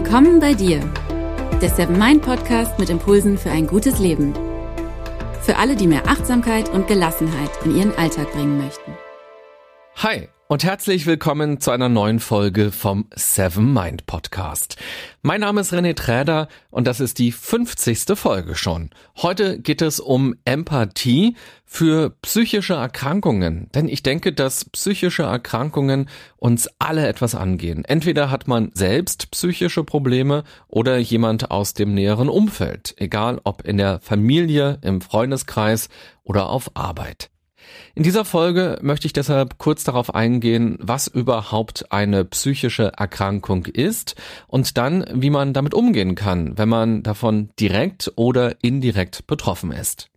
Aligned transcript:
Willkommen 0.00 0.38
bei 0.38 0.54
dir, 0.54 0.78
der 1.60 1.70
Seven 1.70 1.98
Mind 1.98 2.22
Podcast 2.22 2.78
mit 2.78 2.88
Impulsen 2.88 3.36
für 3.36 3.50
ein 3.50 3.66
gutes 3.66 3.98
Leben. 3.98 4.32
Für 5.42 5.56
alle, 5.56 5.74
die 5.74 5.88
mehr 5.88 6.06
Achtsamkeit 6.06 6.68
und 6.68 6.86
Gelassenheit 6.86 7.50
in 7.64 7.76
ihren 7.76 7.98
Alltag 7.98 8.30
bringen 8.30 8.58
möchten. 8.58 8.92
Hi 9.96 10.28
und 10.50 10.64
herzlich 10.64 11.04
willkommen 11.04 11.60
zu 11.60 11.70
einer 11.72 11.90
neuen 11.90 12.20
Folge 12.20 12.72
vom 12.72 13.06
Seven 13.14 13.70
Mind 13.74 14.06
Podcast. 14.06 14.78
Mein 15.20 15.42
Name 15.42 15.60
ist 15.60 15.74
René 15.74 15.94
Träder 15.94 16.48
und 16.70 16.86
das 16.86 17.00
ist 17.00 17.18
die 17.18 17.32
50. 17.32 18.16
Folge 18.16 18.54
schon. 18.54 18.88
Heute 19.18 19.60
geht 19.60 19.82
es 19.82 20.00
um 20.00 20.34
Empathie 20.46 21.36
für 21.66 22.16
psychische 22.22 22.72
Erkrankungen, 22.72 23.68
denn 23.74 23.88
ich 23.88 24.02
denke, 24.02 24.32
dass 24.32 24.64
psychische 24.64 25.24
Erkrankungen 25.24 26.08
uns 26.38 26.70
alle 26.78 27.06
etwas 27.06 27.34
angehen. 27.34 27.84
Entweder 27.84 28.30
hat 28.30 28.48
man 28.48 28.70
selbst 28.72 29.30
psychische 29.30 29.84
Probleme 29.84 30.44
oder 30.66 30.96
jemand 30.96 31.50
aus 31.50 31.74
dem 31.74 31.92
näheren 31.92 32.30
Umfeld, 32.30 32.94
egal 32.96 33.38
ob 33.44 33.66
in 33.66 33.76
der 33.76 34.00
Familie, 34.00 34.78
im 34.80 35.02
Freundeskreis 35.02 35.90
oder 36.24 36.48
auf 36.48 36.70
Arbeit. 36.72 37.28
In 37.94 38.02
dieser 38.02 38.24
Folge 38.24 38.78
möchte 38.82 39.06
ich 39.06 39.12
deshalb 39.12 39.58
kurz 39.58 39.84
darauf 39.84 40.14
eingehen, 40.14 40.78
was 40.80 41.06
überhaupt 41.06 41.90
eine 41.92 42.24
psychische 42.24 42.92
Erkrankung 42.96 43.66
ist 43.66 44.14
und 44.46 44.76
dann, 44.78 45.04
wie 45.12 45.30
man 45.30 45.52
damit 45.52 45.74
umgehen 45.74 46.14
kann, 46.14 46.56
wenn 46.56 46.68
man 46.68 47.02
davon 47.02 47.50
direkt 47.58 48.12
oder 48.16 48.56
indirekt 48.62 49.26
betroffen 49.26 49.72
ist. 49.72 50.10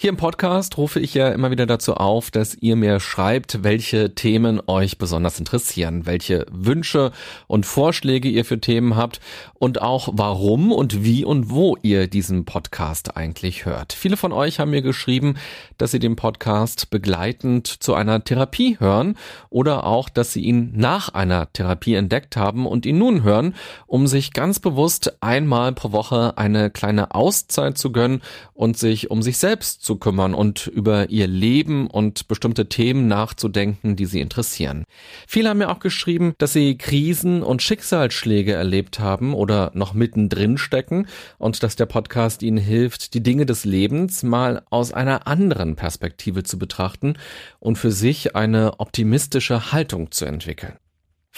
Hier 0.00 0.10
im 0.10 0.16
Podcast 0.16 0.78
rufe 0.78 1.00
ich 1.00 1.14
ja 1.14 1.30
immer 1.30 1.50
wieder 1.50 1.66
dazu 1.66 1.94
auf, 1.94 2.30
dass 2.30 2.54
ihr 2.54 2.76
mir 2.76 3.00
schreibt, 3.00 3.64
welche 3.64 4.14
Themen 4.14 4.62
euch 4.68 4.96
besonders 4.96 5.40
interessieren, 5.40 6.06
welche 6.06 6.46
Wünsche 6.52 7.10
und 7.48 7.66
Vorschläge 7.66 8.28
ihr 8.28 8.44
für 8.44 8.60
Themen 8.60 8.94
habt 8.94 9.18
und 9.54 9.82
auch 9.82 10.08
warum 10.12 10.70
und 10.70 11.02
wie 11.02 11.24
und 11.24 11.50
wo 11.50 11.76
ihr 11.82 12.06
diesen 12.06 12.44
Podcast 12.44 13.16
eigentlich 13.16 13.66
hört. 13.66 13.92
Viele 13.92 14.16
von 14.16 14.30
euch 14.30 14.60
haben 14.60 14.70
mir 14.70 14.82
geschrieben, 14.82 15.34
dass 15.78 15.90
sie 15.90 15.98
den 15.98 16.14
Podcast 16.14 16.90
begleitend 16.90 17.66
zu 17.66 17.94
einer 17.94 18.22
Therapie 18.22 18.76
hören 18.78 19.16
oder 19.50 19.82
auch, 19.82 20.08
dass 20.08 20.32
sie 20.32 20.42
ihn 20.42 20.74
nach 20.76 21.08
einer 21.08 21.52
Therapie 21.52 21.94
entdeckt 21.94 22.36
haben 22.36 22.68
und 22.68 22.86
ihn 22.86 22.98
nun 22.98 23.24
hören, 23.24 23.56
um 23.88 24.06
sich 24.06 24.32
ganz 24.32 24.60
bewusst 24.60 25.20
einmal 25.24 25.72
pro 25.72 25.90
Woche 25.90 26.38
eine 26.38 26.70
kleine 26.70 27.16
Auszeit 27.16 27.76
zu 27.76 27.90
gönnen 27.90 28.22
und 28.54 28.78
sich 28.78 29.10
um 29.10 29.22
sich 29.22 29.38
selbst 29.38 29.87
zu 29.88 29.96
kümmern 29.96 30.34
und 30.34 30.66
über 30.66 31.08
ihr 31.08 31.26
Leben 31.26 31.86
und 31.86 32.28
bestimmte 32.28 32.68
Themen 32.68 33.08
nachzudenken, 33.08 33.96
die 33.96 34.04
sie 34.04 34.20
interessieren. 34.20 34.84
Viele 35.26 35.48
haben 35.48 35.56
mir 35.56 35.70
auch 35.70 35.78
geschrieben, 35.78 36.34
dass 36.36 36.52
sie 36.52 36.76
Krisen 36.76 37.42
und 37.42 37.62
Schicksalsschläge 37.62 38.52
erlebt 38.52 39.00
haben 39.00 39.32
oder 39.32 39.70
noch 39.72 39.94
mittendrin 39.94 40.58
stecken 40.58 41.06
und 41.38 41.62
dass 41.62 41.74
der 41.74 41.86
Podcast 41.86 42.42
ihnen 42.42 42.58
hilft, 42.58 43.14
die 43.14 43.22
Dinge 43.22 43.46
des 43.46 43.64
Lebens 43.64 44.22
mal 44.22 44.62
aus 44.68 44.92
einer 44.92 45.26
anderen 45.26 45.74
Perspektive 45.74 46.42
zu 46.42 46.58
betrachten 46.58 47.14
und 47.58 47.78
für 47.78 47.90
sich 47.90 48.36
eine 48.36 48.80
optimistische 48.80 49.72
Haltung 49.72 50.10
zu 50.10 50.26
entwickeln. 50.26 50.74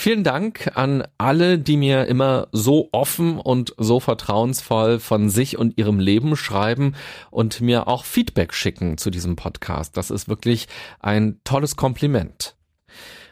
Vielen 0.01 0.25
Dank 0.25 0.79
an 0.79 1.07
alle, 1.19 1.59
die 1.59 1.77
mir 1.77 2.07
immer 2.07 2.49
so 2.53 2.89
offen 2.91 3.39
und 3.39 3.75
so 3.77 4.01
vertrauensvoll 4.01 4.99
von 4.99 5.29
sich 5.29 5.59
und 5.59 5.77
ihrem 5.77 5.99
Leben 5.99 6.37
schreiben 6.37 6.95
und 7.31 7.61
mir 7.61 7.87
auch 7.87 8.07
Feedback 8.07 8.55
schicken 8.55 8.97
zu 8.97 9.11
diesem 9.11 9.37
Podcast. 9.37 9.99
Das 9.99 10.11
ist 10.11 10.27
wirklich 10.27 10.69
ein 11.01 11.39
tolles 11.45 11.77
Kompliment. 11.77 12.57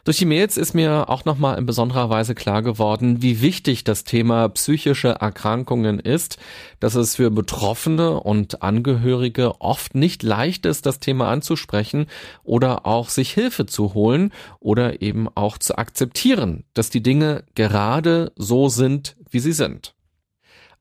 Durch 0.08 0.16
die 0.16 0.24
Mails 0.24 0.56
ist 0.56 0.72
mir 0.72 1.10
auch 1.10 1.26
nochmal 1.26 1.58
in 1.58 1.66
besonderer 1.66 2.08
Weise 2.08 2.34
klar 2.34 2.62
geworden, 2.62 3.20
wie 3.20 3.42
wichtig 3.42 3.84
das 3.84 4.04
Thema 4.04 4.48
psychische 4.48 5.08
Erkrankungen 5.08 6.00
ist, 6.00 6.38
dass 6.80 6.94
es 6.94 7.16
für 7.16 7.30
Betroffene 7.30 8.18
und 8.18 8.62
Angehörige 8.62 9.60
oft 9.60 9.94
nicht 9.94 10.22
leicht 10.22 10.64
ist, 10.64 10.86
das 10.86 10.98
Thema 10.98 11.28
anzusprechen 11.28 12.06
oder 12.42 12.86
auch 12.86 13.10
sich 13.10 13.34
Hilfe 13.34 13.66
zu 13.66 13.92
holen 13.92 14.32
oder 14.60 15.02
eben 15.02 15.28
auch 15.34 15.58
zu 15.58 15.76
akzeptieren, 15.76 16.64
dass 16.72 16.88
die 16.88 17.02
Dinge 17.02 17.44
gerade 17.54 18.32
so 18.34 18.70
sind, 18.70 19.14
wie 19.28 19.40
sie 19.40 19.52
sind. 19.52 19.94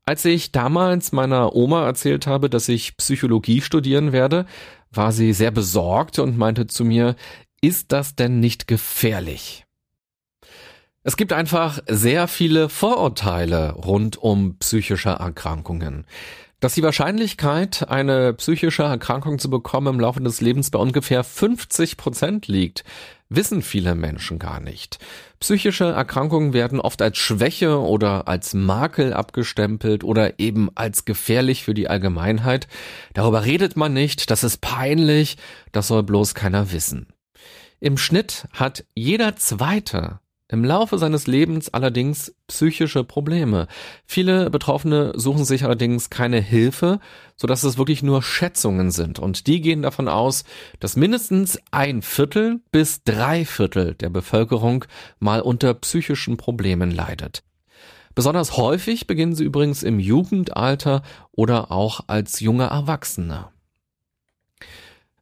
Als 0.06 0.24
ich 0.24 0.54
damals 0.54 1.12
meiner 1.12 1.54
Oma 1.54 1.86
erzählt 1.86 2.28
habe, 2.28 2.50
dass 2.50 2.70
ich 2.70 2.96
Psychologie 2.96 3.60
studieren 3.60 4.14
werde, 4.14 4.46
war 4.90 5.12
sie 5.12 5.34
sehr 5.34 5.52
besorgt 5.52 6.18
und 6.20 6.38
meinte 6.38 6.68
zu 6.68 6.86
mir, 6.86 7.18
ist 7.68 7.92
das 7.92 8.16
denn 8.16 8.40
nicht 8.40 8.68
gefährlich? 8.68 9.66
Es 11.04 11.18
gibt 11.18 11.34
einfach 11.34 11.80
sehr 11.88 12.30
viele 12.30 12.70
Vorurteile 12.70 13.74
rund 13.74 14.16
um 14.16 14.58
psychische 14.60 15.10
Erkrankungen. 15.10 16.06
Dass 16.62 16.76
die 16.76 16.82
Wahrscheinlichkeit, 16.82 17.90
eine 17.90 18.34
psychische 18.34 18.84
Erkrankung 18.84 19.38
zu 19.38 19.50
bekommen 19.50 19.96
im 19.96 20.00
Laufe 20.00 20.22
des 20.22 20.40
Lebens 20.40 20.72
bei 20.72 20.80
ungefähr 20.80 21.26
50 21.26 21.98
Prozent 21.98 22.48
liegt, 22.48 22.86
wissen 23.28 23.62
viele 23.62 23.96
Menschen 23.96 24.40
gar 24.40 24.62
nicht. 24.62 24.98
Psychische 25.42 25.92
Erkrankungen 25.92 26.54
werden 26.54 26.80
oft 26.80 27.02
als 27.02 27.18
Schwäche 27.18 27.82
oder 27.82 28.30
als 28.30 28.54
Makel 28.54 29.14
abgestempelt 29.14 30.06
oder 30.06 30.40
eben 30.40 30.70
als 30.76 31.04
gefährlich 31.04 31.66
für 31.66 31.74
die 31.74 31.90
Allgemeinheit. 31.90 32.70
Darüber 33.14 33.44
redet 33.44 33.76
man 33.76 33.92
nicht, 33.94 34.32
das 34.32 34.46
ist 34.46 34.62
peinlich, 34.62 35.36
das 35.74 35.90
soll 35.90 36.04
bloß 36.04 36.34
keiner 36.34 36.72
wissen. 36.72 37.08
Im 37.80 37.98
Schnitt 37.98 38.48
hat 38.54 38.86
jeder 38.96 39.36
Zweite 39.36 40.20
im 40.50 40.64
Laufe 40.64 40.98
seines 40.98 41.28
Lebens 41.28 41.74
allerdings 41.74 42.34
psychische 42.48 43.04
Probleme. 43.04 43.68
Viele 44.06 44.50
Betroffene 44.50 45.12
suchen 45.16 45.44
sich 45.46 45.64
allerdings 45.64 46.10
keine 46.10 46.40
Hilfe, 46.40 47.00
so 47.36 47.48
dass 47.48 47.64
es 47.64 47.78
wirklich 47.78 48.02
nur 48.02 48.24
Schätzungen 48.24 48.90
sind. 48.90 49.20
Und 49.20 49.46
die 49.46 49.62
gehen 49.62 49.82
davon 49.82 50.08
aus, 50.08 50.46
dass 50.80 50.96
mindestens 50.96 51.60
ein 51.72 52.02
Viertel 52.02 52.62
bis 52.72 53.04
drei 53.04 53.46
Viertel 53.46 53.94
der 53.94 54.10
Bevölkerung 54.10 54.86
mal 55.20 55.42
unter 55.42 55.74
psychischen 55.74 56.38
Problemen 56.38 56.92
leidet. 56.92 57.44
Besonders 58.16 58.58
häufig 58.58 59.06
beginnen 59.06 59.36
sie 59.36 59.44
übrigens 59.44 59.84
im 59.84 60.00
Jugendalter 60.00 61.04
oder 61.32 61.72
auch 61.72 62.06
als 62.08 62.40
junge 62.40 62.66
Erwachsene. 62.66 63.50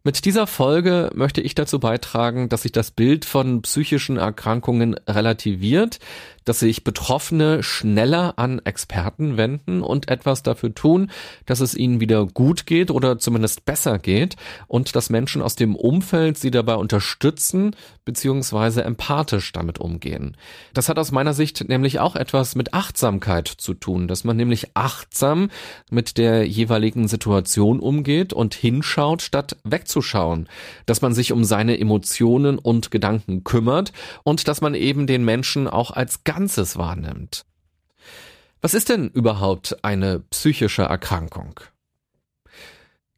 Mit 0.08 0.24
dieser 0.26 0.46
Folge 0.46 1.10
möchte 1.16 1.42
ich 1.42 1.56
dazu 1.56 1.80
beitragen, 1.80 2.48
dass 2.48 2.62
sich 2.62 2.72
das 2.72 2.92
Bild 2.92 3.26
von 3.26 3.64
psychischen 3.64 4.18
Erkrankungen 4.18 4.94
relativiert, 5.10 5.98
dass 6.46 6.60
sich 6.60 6.84
Betroffene 6.84 7.64
schneller 7.64 8.36
an 8.38 8.62
Experten 8.64 9.36
wenden 9.36 9.82
und 9.82 10.10
etwas 10.10 10.44
dafür 10.44 10.76
tun, 10.76 11.10
dass 11.48 11.60
es 11.60 11.74
ihnen 11.74 12.00
wieder 12.00 12.28
gut 12.28 12.68
geht 12.68 12.92
oder 12.92 13.18
zumindest 13.18 13.66
besser 13.66 13.98
geht 13.98 14.36
und 14.68 14.96
dass 14.96 15.10
Menschen 15.10 15.42
aus 15.42 15.56
dem 15.56 15.76
Umfeld 15.76 16.38
sie 16.38 16.52
dabei 16.52 16.76
unterstützen 16.76 17.76
bzw. 18.06 18.82
empathisch 18.82 19.52
damit 19.54 19.80
umgehen. 19.80 20.38
Das 20.76 20.88
hat 20.88 21.00
aus 21.00 21.12
meiner 21.12 21.34
Sicht 21.34 21.68
nämlich 21.68 22.00
auch 22.00 22.16
etwas 22.16 22.54
mit 22.54 22.76
Achtsamkeit 22.76 23.48
zu 23.48 23.74
tun, 23.74 24.08
dass 24.08 24.24
man 24.24 24.38
nämlich 24.38 24.68
achtsam 24.76 25.50
mit 25.90 26.20
der 26.20 26.48
jeweiligen 26.48 27.08
Situation 27.08 27.80
umgeht 27.80 28.34
und 28.34 28.54
hinschaut, 28.54 29.24
statt 29.24 29.58
wegzuschauen, 29.64 29.95
dass 30.86 31.02
man 31.02 31.14
sich 31.14 31.32
um 31.32 31.44
seine 31.44 31.80
Emotionen 31.80 32.58
und 32.58 32.92
Gedanken 32.92 33.44
kümmert 33.44 33.94
und 34.24 34.48
dass 34.48 34.62
man 34.62 34.76
eben 34.76 35.08
den 35.08 35.26
Menschen 35.26 35.68
auch 35.68 35.92
als 35.92 36.24
Ganzes 36.24 36.78
wahrnimmt. 36.78 37.46
Was 38.62 38.74
ist 38.74 38.90
denn 38.90 39.10
überhaupt 39.10 39.84
eine 39.84 40.20
psychische 40.32 40.84
Erkrankung? 40.84 41.60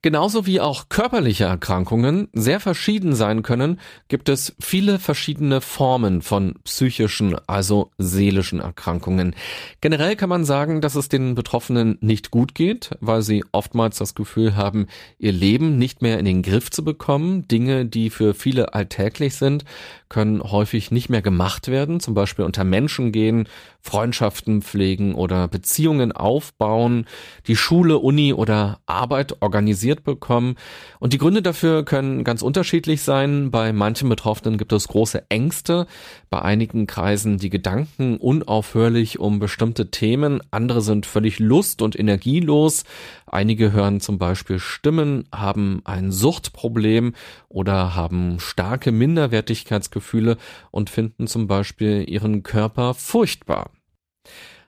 Genauso 0.08 0.46
wie 0.46 0.62
auch 0.62 0.88
körperliche 0.88 1.44
Erkrankungen 1.44 2.30
sehr 2.32 2.62
verschieden 2.62 3.14
sein 3.14 3.44
können, 3.44 3.78
gibt 4.08 4.30
es 4.30 4.56
viele 4.58 5.00
verschiedene 5.00 5.60
Formen 5.60 6.22
von 6.22 6.56
psychischen, 6.64 7.36
also 7.46 7.92
seelischen 7.98 8.62
Erkrankungen. 8.62 9.36
Generell 9.82 10.16
kann 10.16 10.30
man 10.30 10.46
sagen, 10.46 10.80
dass 10.80 10.96
es 10.96 11.10
den 11.10 11.36
Betroffenen 11.36 11.98
nicht 12.00 12.32
gut 12.32 12.56
geht, 12.56 12.92
weil 13.02 13.22
sie 13.22 13.44
oftmals 13.52 13.98
das 13.98 14.16
Gefühl 14.16 14.56
haben, 14.56 14.88
ihr 15.20 15.34
Leben 15.34 15.78
nicht 15.78 16.02
mehr 16.02 16.20
in 16.20 16.26
den 16.26 16.42
Griff 16.42 16.72
zu 16.72 16.86
bekommen. 16.86 17.46
Dinge, 17.50 17.86
die 17.86 18.10
für 18.10 18.34
viele 18.34 18.74
alltäglich 18.74 19.36
sind, 19.36 19.66
können 20.08 20.42
häufig 20.42 20.90
nicht 20.90 21.10
mehr 21.10 21.22
gemacht 21.22 21.68
werden, 21.68 22.00
zum 22.00 22.14
Beispiel 22.14 22.46
unter 22.46 22.64
Menschen 22.64 23.12
gehen, 23.12 23.50
Freundschaften 23.88 24.62
pflegen 24.62 25.16
oder 25.16 25.48
Beziehungen 25.48 26.12
aufbauen, 26.12 27.06
die 27.48 27.56
Schule, 27.56 28.00
Uni 28.00 28.34
oder 28.34 28.80
Arbeit 28.86 29.42
organisiert 29.42 30.04
bekommen. 30.04 30.56
Und 31.00 31.14
die 31.14 31.18
Gründe 31.18 31.42
dafür 31.42 31.86
können 31.86 32.26
ganz 32.26 32.42
unterschiedlich 32.42 33.02
sein. 33.02 33.50
Bei 33.50 33.72
manchen 33.72 34.10
Betroffenen 34.10 34.58
gibt 34.58 34.74
es 34.74 34.90
große 34.90 35.30
Ängste, 35.30 35.88
bei 36.30 36.42
einigen 36.42 36.88
kreisen 36.88 37.38
die 37.38 37.50
Gedanken 37.50 38.18
unaufhörlich 38.18 39.20
um 39.20 39.40
bestimmte 39.40 39.90
Themen, 39.90 40.42
andere 40.52 40.82
sind 40.82 41.06
völlig 41.06 41.40
lust- 41.40 41.82
und 41.82 41.98
energielos, 41.98 42.84
einige 43.26 43.72
hören 43.72 44.02
zum 44.02 44.18
Beispiel 44.18 44.60
Stimmen, 44.60 45.24
haben 45.34 45.82
ein 45.86 46.12
Suchtproblem 46.12 47.14
oder 47.48 47.96
haben 47.96 48.42
starke 48.42 48.92
Minderwertigkeitsgefühle 48.92 50.38
und 50.72 50.90
finden 50.90 51.28
zum 51.28 51.48
Beispiel 51.48 52.04
ihren 52.10 52.44
Körper 52.44 52.94
furchtbar. 52.94 53.72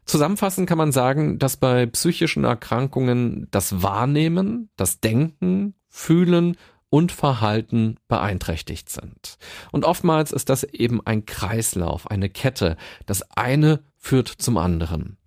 Zusammenfassend 0.06 0.68
kann 0.68 0.80
man 0.80 0.92
sagen, 0.92 1.38
dass 1.38 1.58
bei 1.58 1.86
psychischen 1.86 2.44
Erkrankungen 2.44 3.48
das 3.52 3.84
Wahrnehmen, 3.84 4.70
das 4.76 5.00
Denken, 5.00 5.76
Fühlen 5.88 6.58
und 6.90 7.12
Verhalten 7.12 7.98
beeinträchtigt 8.08 8.90
sind. 8.90 9.38
Und 9.72 9.86
oftmals 9.86 10.32
ist 10.32 10.50
das 10.50 10.64
eben 10.64 11.06
ein 11.06 11.26
Kreislauf, 11.26 12.10
eine 12.10 12.30
Kette. 12.30 12.76
Das 13.06 13.22
eine 13.38 13.84
führt 13.98 14.30
zum 14.30 14.58
anderen. 14.58 15.19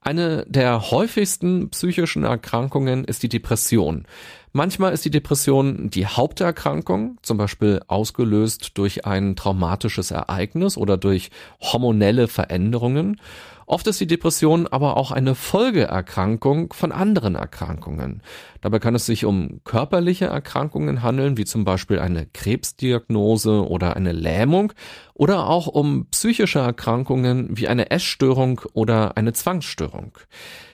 Eine 0.00 0.44
der 0.48 0.90
häufigsten 0.90 1.70
psychischen 1.70 2.24
Erkrankungen 2.24 3.04
ist 3.04 3.22
die 3.22 3.28
Depression. 3.28 4.06
Manchmal 4.52 4.92
ist 4.92 5.04
die 5.04 5.10
Depression 5.10 5.90
die 5.90 6.06
Haupterkrankung, 6.06 7.18
zum 7.22 7.36
Beispiel 7.36 7.82
ausgelöst 7.86 8.78
durch 8.78 9.04
ein 9.04 9.36
traumatisches 9.36 10.10
Ereignis 10.10 10.76
oder 10.76 10.96
durch 10.96 11.30
hormonelle 11.60 12.28
Veränderungen. 12.28 13.20
Oft 13.66 13.86
ist 13.86 14.00
die 14.00 14.06
Depression 14.06 14.66
aber 14.66 14.96
auch 14.96 15.10
eine 15.10 15.34
Folgeerkrankung 15.34 16.72
von 16.72 16.90
anderen 16.90 17.34
Erkrankungen. 17.34 18.22
Dabei 18.62 18.78
kann 18.78 18.94
es 18.94 19.04
sich 19.04 19.26
um 19.26 19.60
körperliche 19.64 20.24
Erkrankungen 20.24 21.02
handeln, 21.02 21.36
wie 21.36 21.44
zum 21.44 21.64
Beispiel 21.64 21.98
eine 21.98 22.24
Krebsdiagnose 22.24 23.68
oder 23.68 23.94
eine 23.94 24.12
Lähmung, 24.12 24.72
oder 25.18 25.48
auch 25.48 25.66
um 25.66 26.06
psychische 26.06 26.60
Erkrankungen 26.60 27.48
wie 27.50 27.66
eine 27.66 27.90
Essstörung 27.90 28.60
oder 28.72 29.16
eine 29.16 29.32
Zwangsstörung. 29.32 30.16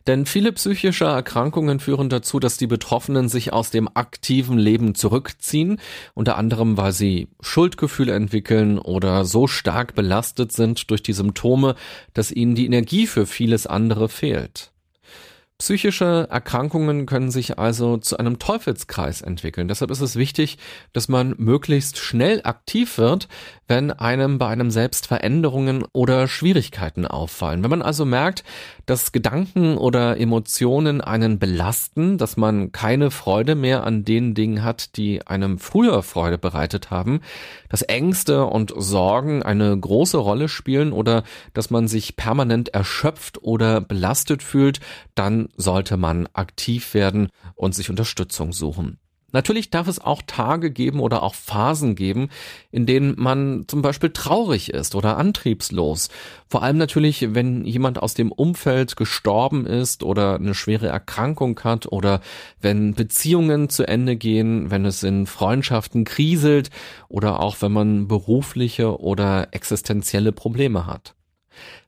Denn 0.06 0.26
viele 0.26 0.52
psychische 0.52 1.06
Erkrankungen 1.06 1.80
führen 1.80 2.10
dazu, 2.10 2.38
dass 2.38 2.58
die 2.58 2.66
Betroffenen 2.66 3.30
sich 3.30 3.54
aus 3.54 3.70
dem 3.70 3.88
aktiven 3.94 4.58
Leben 4.58 4.94
zurückziehen, 4.94 5.80
unter 6.12 6.36
anderem 6.36 6.76
weil 6.76 6.92
sie 6.92 7.28
Schuldgefühle 7.40 8.12
entwickeln 8.12 8.78
oder 8.78 9.24
so 9.24 9.46
stark 9.46 9.94
belastet 9.94 10.52
sind 10.52 10.90
durch 10.90 11.02
die 11.02 11.14
Symptome, 11.14 11.74
dass 12.12 12.30
ihnen 12.30 12.54
die 12.54 12.66
Energie 12.66 13.06
für 13.06 13.24
vieles 13.24 13.66
andere 13.66 14.10
fehlt. 14.10 14.73
Psychische 15.58 16.26
Erkrankungen 16.30 17.06
können 17.06 17.30
sich 17.30 17.60
also 17.60 17.96
zu 17.96 18.16
einem 18.16 18.40
Teufelskreis 18.40 19.22
entwickeln. 19.22 19.68
Deshalb 19.68 19.92
ist 19.92 20.00
es 20.00 20.16
wichtig, 20.16 20.58
dass 20.92 21.08
man 21.08 21.36
möglichst 21.38 21.96
schnell 21.98 22.40
aktiv 22.42 22.98
wird, 22.98 23.28
wenn 23.68 23.92
einem 23.92 24.38
bei 24.38 24.48
einem 24.48 24.72
selbst 24.72 25.06
Veränderungen 25.06 25.84
oder 25.92 26.26
Schwierigkeiten 26.26 27.06
auffallen. 27.06 27.62
Wenn 27.62 27.70
man 27.70 27.82
also 27.82 28.04
merkt, 28.04 28.42
dass 28.86 29.12
Gedanken 29.12 29.78
oder 29.78 30.18
Emotionen 30.18 31.00
einen 31.00 31.38
belasten, 31.38 32.18
dass 32.18 32.36
man 32.36 32.72
keine 32.72 33.12
Freude 33.12 33.54
mehr 33.54 33.84
an 33.84 34.04
den 34.04 34.34
Dingen 34.34 34.64
hat, 34.64 34.96
die 34.96 35.24
einem 35.26 35.58
früher 35.58 36.02
Freude 36.02 36.36
bereitet 36.36 36.90
haben, 36.90 37.20
dass 37.68 37.82
Ängste 37.82 38.44
und 38.44 38.74
Sorgen 38.76 39.42
eine 39.42 39.78
große 39.78 40.18
Rolle 40.18 40.48
spielen 40.48 40.92
oder 40.92 41.22
dass 41.54 41.70
man 41.70 41.86
sich 41.88 42.16
permanent 42.16 42.70
erschöpft 42.70 43.42
oder 43.42 43.80
belastet 43.80 44.42
fühlt, 44.42 44.80
dann 45.14 45.43
sollte 45.56 45.96
man 45.96 46.28
aktiv 46.32 46.94
werden 46.94 47.28
und 47.54 47.74
sich 47.74 47.90
Unterstützung 47.90 48.52
suchen. 48.52 48.98
Natürlich 49.34 49.68
darf 49.68 49.88
es 49.88 49.98
auch 49.98 50.22
Tage 50.24 50.70
geben 50.70 51.00
oder 51.00 51.24
auch 51.24 51.34
Phasen 51.34 51.96
geben, 51.96 52.28
in 52.70 52.86
denen 52.86 53.16
man 53.18 53.64
zum 53.66 53.82
Beispiel 53.82 54.10
traurig 54.10 54.72
ist 54.72 54.94
oder 54.94 55.16
antriebslos. 55.16 56.08
Vor 56.46 56.62
allem 56.62 56.78
natürlich, 56.78 57.34
wenn 57.34 57.64
jemand 57.64 58.00
aus 58.00 58.14
dem 58.14 58.30
Umfeld 58.30 58.94
gestorben 58.94 59.66
ist 59.66 60.04
oder 60.04 60.36
eine 60.36 60.54
schwere 60.54 60.86
Erkrankung 60.86 61.58
hat 61.64 61.90
oder 61.90 62.20
wenn 62.60 62.94
Beziehungen 62.94 63.68
zu 63.68 63.88
Ende 63.88 64.14
gehen, 64.14 64.70
wenn 64.70 64.84
es 64.84 65.02
in 65.02 65.26
Freundschaften 65.26 66.04
kriselt 66.04 66.70
oder 67.08 67.40
auch 67.40 67.56
wenn 67.60 67.72
man 67.72 68.06
berufliche 68.06 69.00
oder 69.00 69.48
existenzielle 69.50 70.30
Probleme 70.30 70.86
hat. 70.86 71.16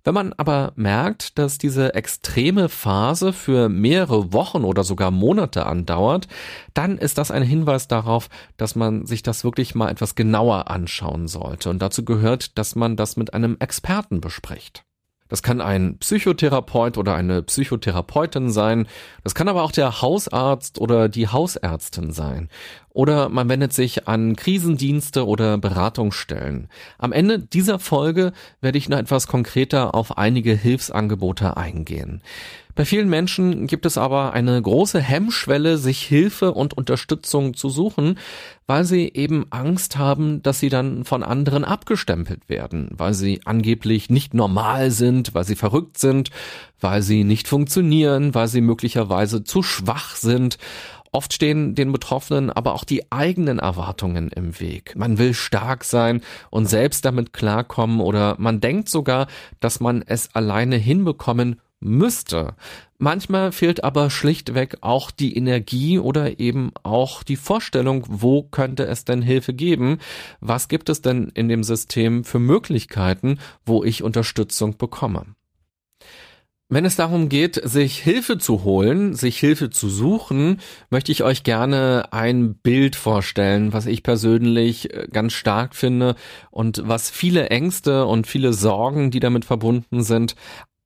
Wenn 0.04 0.14
man 0.14 0.32
aber 0.34 0.72
merkt, 0.76 1.38
dass 1.38 1.58
diese 1.58 1.94
extreme 1.94 2.68
Phase 2.68 3.32
für 3.32 3.68
mehrere 3.68 4.32
Wochen 4.32 4.64
oder 4.64 4.84
sogar 4.84 5.10
Monate 5.10 5.66
andauert, 5.66 6.28
dann 6.74 6.96
ist 6.96 7.18
das 7.18 7.30
ein 7.30 7.42
Hinweis 7.42 7.88
darauf, 7.88 8.28
dass 8.56 8.76
man 8.76 9.06
sich 9.06 9.22
das 9.22 9.42
wirklich 9.42 9.74
mal 9.74 9.90
etwas 9.90 10.14
genauer 10.14 10.70
anschauen 10.70 11.26
sollte. 11.26 11.70
Und 11.70 11.80
dazu 11.82 12.04
gehört, 12.04 12.56
dass 12.56 12.76
man 12.76 12.96
das 12.96 13.16
mit 13.16 13.34
einem 13.34 13.56
Experten 13.58 14.20
bespricht. 14.20 14.85
Das 15.28 15.43
kann 15.43 15.61
ein 15.61 15.99
Psychotherapeut 15.99 16.99
oder 16.99 17.14
eine 17.14 17.43
Psychotherapeutin 17.43 18.50
sein. 18.50 18.87
Das 19.25 19.34
kann 19.34 19.49
aber 19.49 19.62
auch 19.62 19.73
der 19.73 20.00
Hausarzt 20.02 20.78
oder 20.81 21.08
die 21.08 21.28
Hausärztin 21.28 22.12
sein. 22.12 22.49
Oder 22.90 23.28
man 23.28 23.49
wendet 23.49 23.73
sich 23.73 24.08
an 24.08 24.37
Krisendienste 24.37 25.26
oder 25.26 25.58
Beratungsstellen. 25.58 26.69
Am 26.99 27.12
Ende 27.12 27.38
dieser 27.38 27.78
Folge 27.78 28.32
werde 28.61 28.78
ich 28.78 28.88
noch 28.88 28.99
etwas 28.99 29.26
konkreter 29.26 29.94
auf 29.94 30.17
einige 30.17 30.55
Hilfsangebote 30.55 31.56
eingehen. 31.56 32.23
Bei 32.76 32.84
vielen 32.84 33.08
Menschen 33.08 33.67
gibt 33.67 33.87
es 33.87 33.96
aber 33.96 34.34
eine 34.34 34.61
große 34.61 35.00
Hemmschwelle, 35.00 35.78
sich 35.78 36.02
Hilfe 36.02 36.52
und 36.52 36.75
Unterstützung 36.75 37.55
zu 37.55 37.70
suchen, 37.70 38.19
weil 38.67 38.84
sie 38.84 39.11
eben 39.14 39.46
Angst 39.49 39.96
haben, 39.96 40.43
dass 40.43 40.61
sie 40.61 40.69
dann 40.69 41.06
von 41.06 41.23
anderen 41.23 41.64
abgestempelt 41.64 42.50
werden, 42.50 42.90
weil 42.93 43.14
sie 43.14 43.40
angeblich 43.46 44.11
nicht 44.11 44.34
normal 44.34 44.90
sind, 44.90 45.34
weil 45.34 45.44
sie 45.44 45.56
verrückt 45.56 45.96
sind, 45.96 46.28
weil 46.78 47.00
sie 47.00 47.25
nicht 47.25 47.49
funktionieren, 47.49 48.34
weil 48.34 48.46
sie 48.46 48.61
möglicherweise 48.61 49.43
zu 49.43 49.62
schwach 49.62 50.14
sind. 50.14 50.58
Oft 51.12 51.32
stehen 51.32 51.75
den 51.75 51.93
Betroffenen 51.93 52.50
aber 52.50 52.75
auch 52.75 52.84
die 52.84 53.11
eigenen 53.11 53.58
Erwartungen 53.58 54.28
im 54.28 54.61
Weg. 54.61 54.94
Man 54.96 55.17
will 55.17 55.32
stark 55.32 55.82
sein 55.82 56.20
und 56.50 56.67
selbst 56.67 57.06
damit 57.06 57.32
klarkommen 57.32 58.00
oder 58.00 58.37
man 58.38 58.61
denkt 58.61 58.90
sogar, 58.90 59.28
dass 59.61 59.81
man 59.81 60.02
es 60.06 60.34
alleine 60.34 60.76
hinbekommen 60.76 61.58
müsste. 61.81 62.55
Manchmal 62.99 63.52
fehlt 63.52 63.84
aber 63.84 64.08
schlichtweg 64.11 64.78
auch 64.81 65.11
die 65.11 65.37
Energie 65.37 65.99
oder 65.99 66.40
eben 66.40 66.73
auch 66.82 67.23
die 67.23 67.37
Vorstellung, 67.37 68.06
wo 68.08 68.43
könnte 68.43 68.87
es 68.87 69.05
denn 69.05 69.23
Hilfe 69.23 69.52
geben? 69.52 69.99
Was 70.40 70.69
gibt 70.69 70.88
es 70.88 71.02
denn 71.02 71.31
in 71.34 71.49
dem 71.49 71.62
System 71.62 72.25
für 72.25 72.38
Möglichkeiten, 72.38 73.38
wo 73.64 73.84
ich 73.84 74.02
Unterstützung 74.02 74.78
bekomme? 74.78 75.26
Wenn 76.69 76.84
es 76.84 76.96
darum 76.96 77.28
geht, 77.28 77.61
sich 77.62 77.99
Hilfe 77.99 78.38
zu 78.38 78.64
holen, 78.64 79.14
sich 79.14 79.38
Hilfe 79.38 79.71
zu 79.71 79.88
suchen, 79.88 80.61
möchte 80.90 81.12
ich 81.12 81.23
euch 81.23 81.45
gerne 81.45 82.09
ein 82.11 82.54
Bild 82.54 82.97
vorstellen, 82.97 83.73
was 83.73 83.87
ich 83.87 84.02
persönlich 84.02 84.92
äh, 84.92 85.06
ganz 85.12 85.35
stark 85.35 85.76
finde 85.76 86.16
und 86.50 86.83
was 86.85 87.09
viele 87.09 87.50
Ängste 87.50 88.04
und 88.06 88.26
viele 88.26 88.52
Sorgen, 88.52 89.12
die 89.12 89.21
damit 89.21 89.45
verbunden 89.45 90.02
sind, 90.02 90.35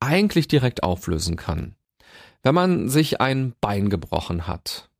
eigentlich 0.01 0.49
direkt 0.49 0.83
auflösen 0.83 1.37
kann. 1.37 1.77
Wenn 2.43 2.55
man 2.55 2.89
sich 2.89 3.21
ein 3.21 3.55
Bein 3.61 3.91
gebrochen 3.91 4.47
hat, 4.47 4.91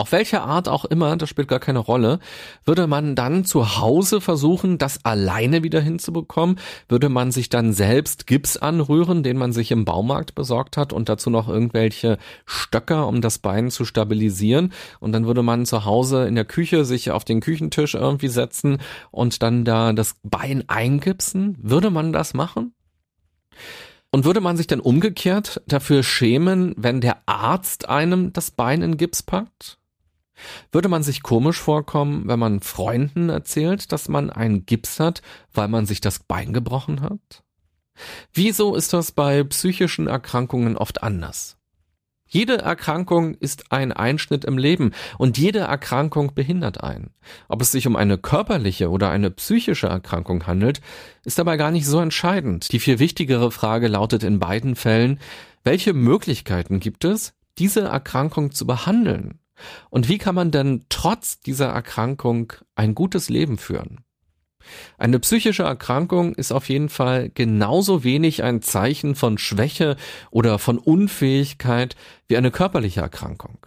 auf 0.00 0.12
welche 0.12 0.42
Art 0.42 0.68
auch 0.68 0.84
immer, 0.84 1.16
das 1.16 1.28
spielt 1.28 1.48
gar 1.48 1.58
keine 1.58 1.80
Rolle, 1.80 2.20
würde 2.64 2.86
man 2.86 3.16
dann 3.16 3.44
zu 3.44 3.78
Hause 3.78 4.20
versuchen, 4.20 4.78
das 4.78 5.04
alleine 5.04 5.64
wieder 5.64 5.80
hinzubekommen? 5.80 6.60
Würde 6.88 7.08
man 7.08 7.32
sich 7.32 7.48
dann 7.48 7.72
selbst 7.72 8.28
Gips 8.28 8.56
anrühren, 8.56 9.24
den 9.24 9.36
man 9.36 9.52
sich 9.52 9.72
im 9.72 9.84
Baumarkt 9.84 10.36
besorgt 10.36 10.76
hat 10.76 10.92
und 10.92 11.08
dazu 11.08 11.30
noch 11.30 11.48
irgendwelche 11.48 12.18
Stöcker, 12.46 13.08
um 13.08 13.20
das 13.20 13.38
Bein 13.38 13.72
zu 13.72 13.84
stabilisieren? 13.84 14.72
Und 15.00 15.10
dann 15.10 15.26
würde 15.26 15.42
man 15.42 15.66
zu 15.66 15.84
Hause 15.84 16.28
in 16.28 16.36
der 16.36 16.44
Küche 16.44 16.84
sich 16.84 17.10
auf 17.10 17.24
den 17.24 17.40
Küchentisch 17.40 17.96
irgendwie 17.96 18.28
setzen 18.28 18.78
und 19.10 19.42
dann 19.42 19.64
da 19.64 19.92
das 19.92 20.14
Bein 20.22 20.62
eingipsen? 20.68 21.58
Würde 21.60 21.90
man 21.90 22.12
das 22.12 22.34
machen? 22.34 22.72
Und 24.10 24.24
würde 24.24 24.40
man 24.40 24.56
sich 24.56 24.66
dann 24.66 24.80
umgekehrt 24.80 25.60
dafür 25.66 26.02
schämen, 26.02 26.74
wenn 26.76 27.00
der 27.00 27.22
Arzt 27.26 27.88
einem 27.88 28.32
das 28.32 28.50
Bein 28.50 28.82
in 28.82 28.96
Gips 28.96 29.22
packt? 29.22 29.78
Würde 30.72 30.88
man 30.88 31.02
sich 31.02 31.22
komisch 31.22 31.60
vorkommen, 31.60 32.26
wenn 32.26 32.38
man 32.38 32.60
Freunden 32.60 33.28
erzählt, 33.28 33.92
dass 33.92 34.08
man 34.08 34.30
einen 34.30 34.64
Gips 34.66 35.00
hat, 35.00 35.20
weil 35.52 35.68
man 35.68 35.84
sich 35.84 36.00
das 36.00 36.20
Bein 36.20 36.52
gebrochen 36.52 37.00
hat? 37.02 37.42
Wieso 38.32 38.76
ist 38.76 38.92
das 38.92 39.12
bei 39.12 39.42
psychischen 39.44 40.06
Erkrankungen 40.06 40.76
oft 40.76 41.02
anders? 41.02 41.57
Jede 42.28 42.58
Erkrankung 42.58 43.34
ist 43.34 43.72
ein 43.72 43.90
Einschnitt 43.90 44.44
im 44.44 44.58
Leben 44.58 44.92
und 45.16 45.38
jede 45.38 45.60
Erkrankung 45.60 46.34
behindert 46.34 46.84
einen. 46.84 47.10
Ob 47.48 47.62
es 47.62 47.72
sich 47.72 47.86
um 47.86 47.96
eine 47.96 48.18
körperliche 48.18 48.90
oder 48.90 49.10
eine 49.10 49.30
psychische 49.30 49.86
Erkrankung 49.86 50.46
handelt, 50.46 50.82
ist 51.24 51.38
dabei 51.38 51.56
gar 51.56 51.70
nicht 51.70 51.86
so 51.86 52.00
entscheidend. 52.00 52.70
Die 52.72 52.80
viel 52.80 52.98
wichtigere 52.98 53.50
Frage 53.50 53.88
lautet 53.88 54.24
in 54.24 54.38
beiden 54.38 54.76
Fällen, 54.76 55.20
welche 55.64 55.94
Möglichkeiten 55.94 56.80
gibt 56.80 57.04
es, 57.04 57.32
diese 57.56 57.80
Erkrankung 57.80 58.52
zu 58.52 58.66
behandeln? 58.66 59.40
Und 59.90 60.08
wie 60.08 60.18
kann 60.18 60.34
man 60.34 60.50
denn 60.50 60.84
trotz 60.88 61.40
dieser 61.40 61.68
Erkrankung 61.68 62.52
ein 62.74 62.94
gutes 62.94 63.28
Leben 63.28 63.58
führen? 63.58 64.04
Eine 64.98 65.18
psychische 65.18 65.62
Erkrankung 65.62 66.34
ist 66.34 66.52
auf 66.52 66.68
jeden 66.68 66.88
Fall 66.88 67.30
genauso 67.32 68.04
wenig 68.04 68.42
ein 68.42 68.62
Zeichen 68.62 69.14
von 69.14 69.38
Schwäche 69.38 69.96
oder 70.30 70.58
von 70.58 70.78
Unfähigkeit 70.78 71.96
wie 72.26 72.36
eine 72.36 72.50
körperliche 72.50 73.00
Erkrankung. 73.00 73.58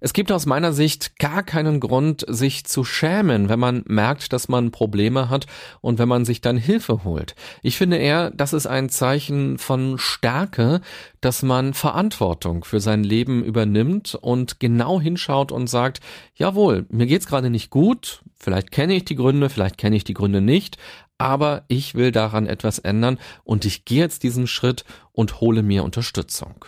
Es 0.00 0.12
gibt 0.14 0.32
aus 0.32 0.46
meiner 0.46 0.72
Sicht 0.72 1.18
gar 1.18 1.42
keinen 1.42 1.78
Grund, 1.78 2.24
sich 2.26 2.64
zu 2.64 2.84
schämen, 2.84 3.48
wenn 3.48 3.60
man 3.60 3.84
merkt, 3.86 4.32
dass 4.32 4.48
man 4.48 4.70
Probleme 4.70 5.28
hat 5.28 5.46
und 5.82 5.98
wenn 5.98 6.08
man 6.08 6.24
sich 6.24 6.40
dann 6.40 6.56
Hilfe 6.56 7.04
holt. 7.04 7.34
Ich 7.62 7.76
finde 7.76 7.98
eher, 7.98 8.30
das 8.30 8.54
ist 8.54 8.66
ein 8.66 8.88
Zeichen 8.88 9.58
von 9.58 9.98
Stärke, 9.98 10.80
dass 11.20 11.42
man 11.42 11.74
Verantwortung 11.74 12.64
für 12.64 12.80
sein 12.80 13.04
Leben 13.04 13.44
übernimmt 13.44 14.14
und 14.14 14.58
genau 14.58 15.00
hinschaut 15.00 15.52
und 15.52 15.66
sagt, 15.66 16.00
jawohl, 16.34 16.86
mir 16.88 17.06
geht's 17.06 17.26
gerade 17.26 17.50
nicht 17.50 17.68
gut, 17.68 18.22
vielleicht 18.38 18.70
kenne 18.70 18.94
ich 18.94 19.04
die 19.04 19.16
Gründe, 19.16 19.50
vielleicht 19.50 19.76
kenne 19.76 19.96
ich 19.96 20.04
die 20.04 20.14
Gründe 20.14 20.40
nicht, 20.40 20.78
aber 21.18 21.64
ich 21.68 21.94
will 21.94 22.12
daran 22.12 22.46
etwas 22.46 22.78
ändern 22.78 23.18
und 23.44 23.66
ich 23.66 23.84
gehe 23.84 24.00
jetzt 24.00 24.22
diesen 24.22 24.46
Schritt 24.46 24.86
und 25.12 25.42
hole 25.42 25.62
mir 25.62 25.84
Unterstützung. 25.84 26.64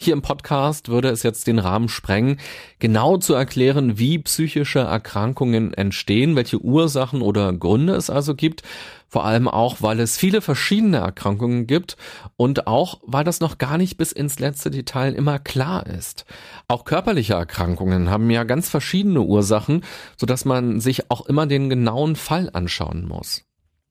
Hier 0.00 0.12
im 0.12 0.22
Podcast 0.22 0.90
würde 0.90 1.08
es 1.08 1.24
jetzt 1.24 1.48
den 1.48 1.58
Rahmen 1.58 1.88
sprengen, 1.88 2.38
genau 2.78 3.16
zu 3.16 3.34
erklären, 3.34 3.98
wie 3.98 4.20
psychische 4.20 4.78
Erkrankungen 4.78 5.74
entstehen, 5.74 6.36
welche 6.36 6.60
Ursachen 6.60 7.20
oder 7.20 7.52
Gründe 7.52 7.94
es 7.94 8.08
also 8.08 8.36
gibt, 8.36 8.62
vor 9.08 9.24
allem 9.24 9.48
auch, 9.48 9.78
weil 9.80 9.98
es 9.98 10.16
viele 10.16 10.40
verschiedene 10.40 10.98
Erkrankungen 10.98 11.66
gibt 11.66 11.96
und 12.36 12.68
auch, 12.68 13.00
weil 13.02 13.24
das 13.24 13.40
noch 13.40 13.58
gar 13.58 13.76
nicht 13.76 13.96
bis 13.96 14.12
ins 14.12 14.38
letzte 14.38 14.70
Detail 14.70 15.14
immer 15.14 15.40
klar 15.40 15.84
ist. 15.88 16.26
Auch 16.68 16.84
körperliche 16.84 17.34
Erkrankungen 17.34 18.08
haben 18.08 18.30
ja 18.30 18.44
ganz 18.44 18.68
verschiedene 18.68 19.22
Ursachen, 19.22 19.82
sodass 20.16 20.44
man 20.44 20.78
sich 20.78 21.10
auch 21.10 21.26
immer 21.26 21.46
den 21.46 21.68
genauen 21.68 22.14
Fall 22.14 22.50
anschauen 22.52 23.08
muss. 23.08 23.47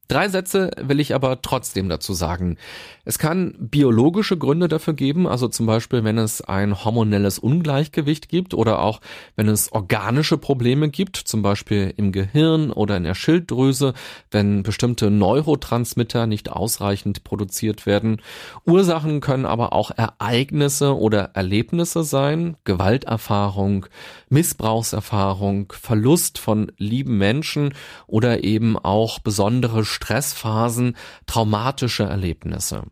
Drei 0.08 0.30
Sätze 0.30 0.72
will 0.82 1.02
ich 1.02 1.14
aber 1.14 1.42
trotzdem 1.42 1.90
dazu 1.90 2.14
sagen. 2.14 2.58
Es 3.04 3.20
kann 3.20 3.56
biologische 3.58 4.38
Gründe 4.38 4.68
dafür 4.68 4.94
geben, 4.94 5.28
also 5.28 5.48
zum 5.48 5.66
Beispiel, 5.66 6.04
wenn 6.04 6.18
es 6.18 6.42
ein 6.42 6.86
hormonelles 6.86 7.40
Ungleichgewicht 7.40 8.30
gibt 8.30 8.54
oder 8.54 8.80
auch 8.80 9.02
wenn 9.36 9.50
es 9.50 9.72
organische 9.72 10.38
Probleme 10.38 10.90
gibt, 10.90 11.18
zum 11.18 11.42
Beispiel 11.42 11.94
im 11.98 12.12
Gehirn 12.12 12.72
oder 12.72 12.96
in 12.96 13.04
der 13.04 13.16
Schilddrüse, 13.16 13.94
wenn 14.32 14.64
bestimmte 14.64 15.10
Neurotransmitter 15.10 16.26
nicht 16.26 16.52
ausreichend 16.52 17.26
produziert 17.26 17.86
werden. 17.86 18.22
Ursachen 18.66 19.20
können 19.20 19.46
aber 19.46 19.74
auch 19.74 19.92
Ereignisse 19.92 20.98
oder 20.98 21.32
Erlebnisse 21.34 22.04
sein, 22.04 22.56
Gewalterfahrung, 22.64 23.88
Missbrauchserfahrung, 24.30 25.74
Verlust 25.78 26.38
von 26.40 26.72
lieben 26.78 27.18
Menschen 27.18 27.74
oder 28.06 28.44
eben 28.44 28.78
auch 28.78 29.20
besondere 29.20 29.86
Stressphasen, 29.98 30.96
traumatische 31.26 32.04
Erlebnisse. 32.04 32.84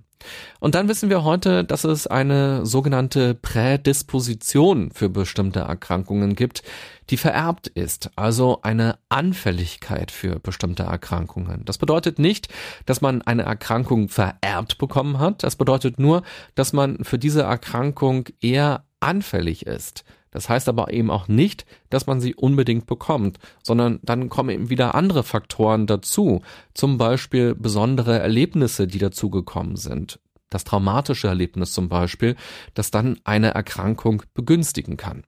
Und 0.60 0.74
dann 0.74 0.88
wissen 0.88 1.12
wir 1.12 1.24
heute, 1.24 1.64
dass 1.64 1.84
es 1.84 2.08
eine 2.08 2.66
sogenannte 2.66 3.36
Prädisposition 3.36 4.90
für 4.92 5.08
bestimmte 5.08 5.60
Erkrankungen 5.60 6.36
gibt, 6.36 6.64
die 7.12 7.18
vererbt 7.18 7.68
ist, 7.68 8.10
also 8.16 8.64
eine 8.64 8.98
Anfälligkeit 9.10 10.10
für 10.10 10.40
bestimmte 10.40 10.82
Erkrankungen. 10.84 11.64
Das 11.66 11.78
bedeutet 11.78 12.18
nicht, 12.18 12.50
dass 12.88 13.02
man 13.02 13.22
eine 13.22 13.44
Erkrankung 13.44 14.10
vererbt 14.10 14.80
bekommen 14.80 15.20
hat, 15.20 15.44
das 15.44 15.56
bedeutet 15.58 16.00
nur, 16.00 16.24
dass 16.56 16.74
man 16.74 17.04
für 17.04 17.20
diese 17.20 17.44
Erkrankung 17.44 18.26
eher 18.42 18.86
anfällig 19.00 19.68
ist. 19.68 20.04
Das 20.36 20.50
heißt 20.50 20.68
aber 20.68 20.92
eben 20.92 21.12
auch 21.12 21.30
nicht, 21.30 21.66
dass 21.90 22.08
man 22.08 22.20
sie 22.20 22.36
unbedingt 22.36 22.88
bekommt, 22.88 23.40
sondern 23.64 24.02
dann 24.04 24.28
kommen 24.28 24.50
eben 24.50 24.70
wieder 24.70 24.94
andere 24.94 25.24
Faktoren 25.24 25.88
dazu, 25.88 26.42
zum 26.74 26.98
Beispiel 26.98 27.56
besondere 27.56 28.20
Erlebnisse, 28.20 28.86
die 28.86 28.98
dazugekommen 28.98 29.78
sind. 29.78 30.20
Das 30.50 30.66
traumatische 30.66 31.30
Erlebnis 31.30 31.72
zum 31.72 31.88
Beispiel, 31.88 32.36
das 32.74 32.92
dann 32.92 33.18
eine 33.24 33.52
Erkrankung 33.52 34.24
begünstigen 34.34 34.98
kann. 34.98 35.24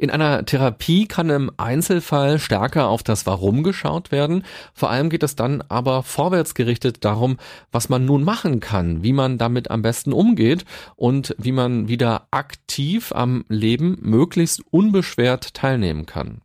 In 0.00 0.10
einer 0.10 0.46
Therapie 0.46 1.06
kann 1.06 1.28
im 1.28 1.50
Einzelfall 1.58 2.38
stärker 2.38 2.88
auf 2.88 3.02
das 3.02 3.26
Warum 3.26 3.62
geschaut 3.62 4.10
werden. 4.10 4.44
Vor 4.72 4.88
allem 4.88 5.10
geht 5.10 5.22
es 5.22 5.36
dann 5.36 5.62
aber 5.68 6.02
vorwärtsgerichtet 6.02 7.04
darum, 7.04 7.36
was 7.70 7.90
man 7.90 8.06
nun 8.06 8.24
machen 8.24 8.60
kann, 8.60 9.02
wie 9.02 9.12
man 9.12 9.36
damit 9.36 9.70
am 9.70 9.82
besten 9.82 10.14
umgeht 10.14 10.64
und 10.96 11.36
wie 11.36 11.52
man 11.52 11.88
wieder 11.88 12.28
aktiv 12.30 13.12
am 13.12 13.44
Leben 13.50 13.98
möglichst 14.00 14.62
unbeschwert 14.70 15.52
teilnehmen 15.52 16.06
kann. 16.06 16.40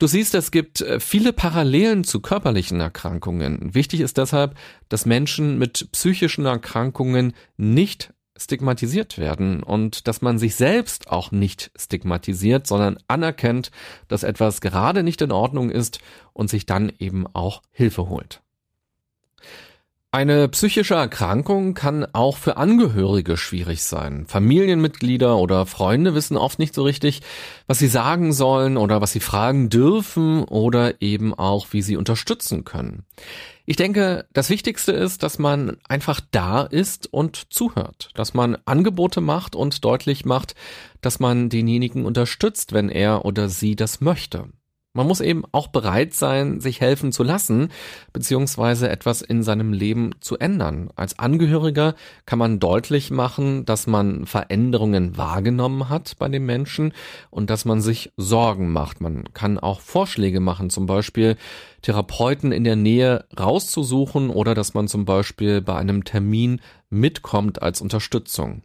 Du 0.00 0.08
siehst, 0.08 0.34
es 0.34 0.50
gibt 0.50 0.80
äh, 0.80 0.98
viele 0.98 1.32
Parallelen 1.32 2.02
zu 2.02 2.18
körperlichen 2.18 2.80
Erkrankungen. 2.80 3.72
Wichtig 3.72 4.00
ist 4.00 4.16
deshalb, 4.16 4.56
dass 4.88 5.06
Menschen 5.06 5.58
mit 5.58 5.92
psychischen 5.92 6.44
Erkrankungen 6.44 7.34
nicht 7.56 8.12
stigmatisiert 8.38 9.18
werden 9.18 9.62
und 9.62 10.06
dass 10.08 10.22
man 10.22 10.38
sich 10.38 10.54
selbst 10.54 11.10
auch 11.10 11.30
nicht 11.30 11.70
stigmatisiert, 11.76 12.66
sondern 12.66 12.98
anerkennt, 13.08 13.70
dass 14.06 14.22
etwas 14.22 14.60
gerade 14.60 15.02
nicht 15.02 15.20
in 15.20 15.32
Ordnung 15.32 15.70
ist 15.70 16.00
und 16.32 16.48
sich 16.48 16.64
dann 16.64 16.92
eben 16.98 17.26
auch 17.26 17.62
Hilfe 17.70 18.08
holt. 18.08 18.42
Eine 20.18 20.48
psychische 20.48 20.94
Erkrankung 20.94 21.74
kann 21.74 22.04
auch 22.12 22.38
für 22.38 22.56
Angehörige 22.56 23.36
schwierig 23.36 23.84
sein. 23.84 24.26
Familienmitglieder 24.26 25.36
oder 25.36 25.64
Freunde 25.64 26.12
wissen 26.12 26.36
oft 26.36 26.58
nicht 26.58 26.74
so 26.74 26.82
richtig, 26.82 27.22
was 27.68 27.78
sie 27.78 27.86
sagen 27.86 28.32
sollen 28.32 28.78
oder 28.78 29.00
was 29.00 29.12
sie 29.12 29.20
fragen 29.20 29.68
dürfen 29.68 30.42
oder 30.42 31.00
eben 31.00 31.34
auch, 31.34 31.68
wie 31.70 31.82
sie 31.82 31.96
unterstützen 31.96 32.64
können. 32.64 33.04
Ich 33.64 33.76
denke, 33.76 34.26
das 34.32 34.50
Wichtigste 34.50 34.90
ist, 34.90 35.22
dass 35.22 35.38
man 35.38 35.76
einfach 35.88 36.20
da 36.32 36.62
ist 36.62 37.06
und 37.12 37.52
zuhört, 37.52 38.10
dass 38.14 38.34
man 38.34 38.58
Angebote 38.64 39.20
macht 39.20 39.54
und 39.54 39.84
deutlich 39.84 40.24
macht, 40.24 40.56
dass 41.00 41.20
man 41.20 41.48
denjenigen 41.48 42.04
unterstützt, 42.04 42.72
wenn 42.72 42.88
er 42.88 43.24
oder 43.24 43.48
sie 43.48 43.76
das 43.76 44.00
möchte. 44.00 44.48
Man 44.94 45.06
muss 45.06 45.20
eben 45.20 45.44
auch 45.52 45.68
bereit 45.68 46.14
sein, 46.14 46.60
sich 46.60 46.80
helfen 46.80 47.12
zu 47.12 47.22
lassen, 47.22 47.68
beziehungsweise 48.12 48.88
etwas 48.88 49.22
in 49.22 49.42
seinem 49.42 49.72
Leben 49.72 50.12
zu 50.20 50.38
ändern. 50.38 50.90
Als 50.96 51.18
Angehöriger 51.18 51.94
kann 52.24 52.38
man 52.38 52.58
deutlich 52.58 53.10
machen, 53.10 53.66
dass 53.66 53.86
man 53.86 54.26
Veränderungen 54.26 55.16
wahrgenommen 55.16 55.88
hat 55.90 56.16
bei 56.18 56.28
den 56.28 56.46
Menschen 56.46 56.94
und 57.30 57.50
dass 57.50 57.66
man 57.66 57.80
sich 57.82 58.12
Sorgen 58.16 58.72
macht. 58.72 59.00
Man 59.00 59.32
kann 59.34 59.58
auch 59.58 59.80
Vorschläge 59.80 60.40
machen, 60.40 60.70
zum 60.70 60.86
Beispiel 60.86 61.36
Therapeuten 61.82 62.50
in 62.50 62.64
der 62.64 62.76
Nähe 62.76 63.26
rauszusuchen 63.38 64.30
oder 64.30 64.54
dass 64.54 64.72
man 64.72 64.88
zum 64.88 65.04
Beispiel 65.04 65.60
bei 65.60 65.76
einem 65.76 66.04
Termin 66.04 66.60
mitkommt 66.88 67.62
als 67.62 67.82
Unterstützung. 67.82 68.62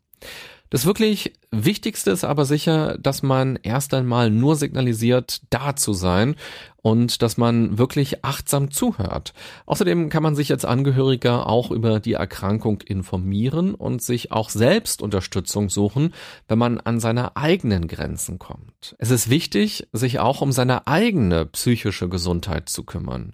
Das 0.74 0.88
wirklich 0.88 1.34
Wichtigste 1.52 2.10
ist 2.10 2.24
aber 2.24 2.46
sicher, 2.46 2.98
dass 2.98 3.22
man 3.22 3.60
erst 3.62 3.94
einmal 3.94 4.32
nur 4.32 4.56
signalisiert, 4.56 5.42
da 5.52 5.76
zu 5.76 5.94
sein 5.94 6.34
und 6.82 7.22
dass 7.22 7.38
man 7.38 7.78
wirklich 7.78 8.26
achtsam 8.26 8.72
zuhört. 8.72 9.36
Außerdem 9.68 10.10
kann 10.10 10.24
man 10.24 10.34
sich 10.34 10.52
als 10.52 10.66
Angehöriger 10.66 11.46
auch 11.46 11.70
über 11.70 12.00
die 12.00 12.14
Erkrankung 12.14 12.82
informieren 12.82 13.76
und 13.76 14.02
sich 14.02 14.32
auch 14.32 14.50
selbst 14.50 15.04
Unterstützung 15.04 15.70
suchen, 15.70 16.12
wenn 16.48 16.58
man 16.58 16.80
an 16.80 17.00
seine 17.00 17.38
eigenen 17.38 17.88
Grenzen 17.88 18.40
kommt. 18.40 18.96
Es 18.98 19.12
ist 19.12 19.30
wichtig, 19.30 19.88
sich 19.94 20.18
auch 20.18 20.42
um 20.42 20.52
seine 20.52 20.88
eigene 20.88 21.46
psychische 21.46 22.10
Gesundheit 22.10 22.68
zu 22.68 22.84
kümmern. 22.84 23.34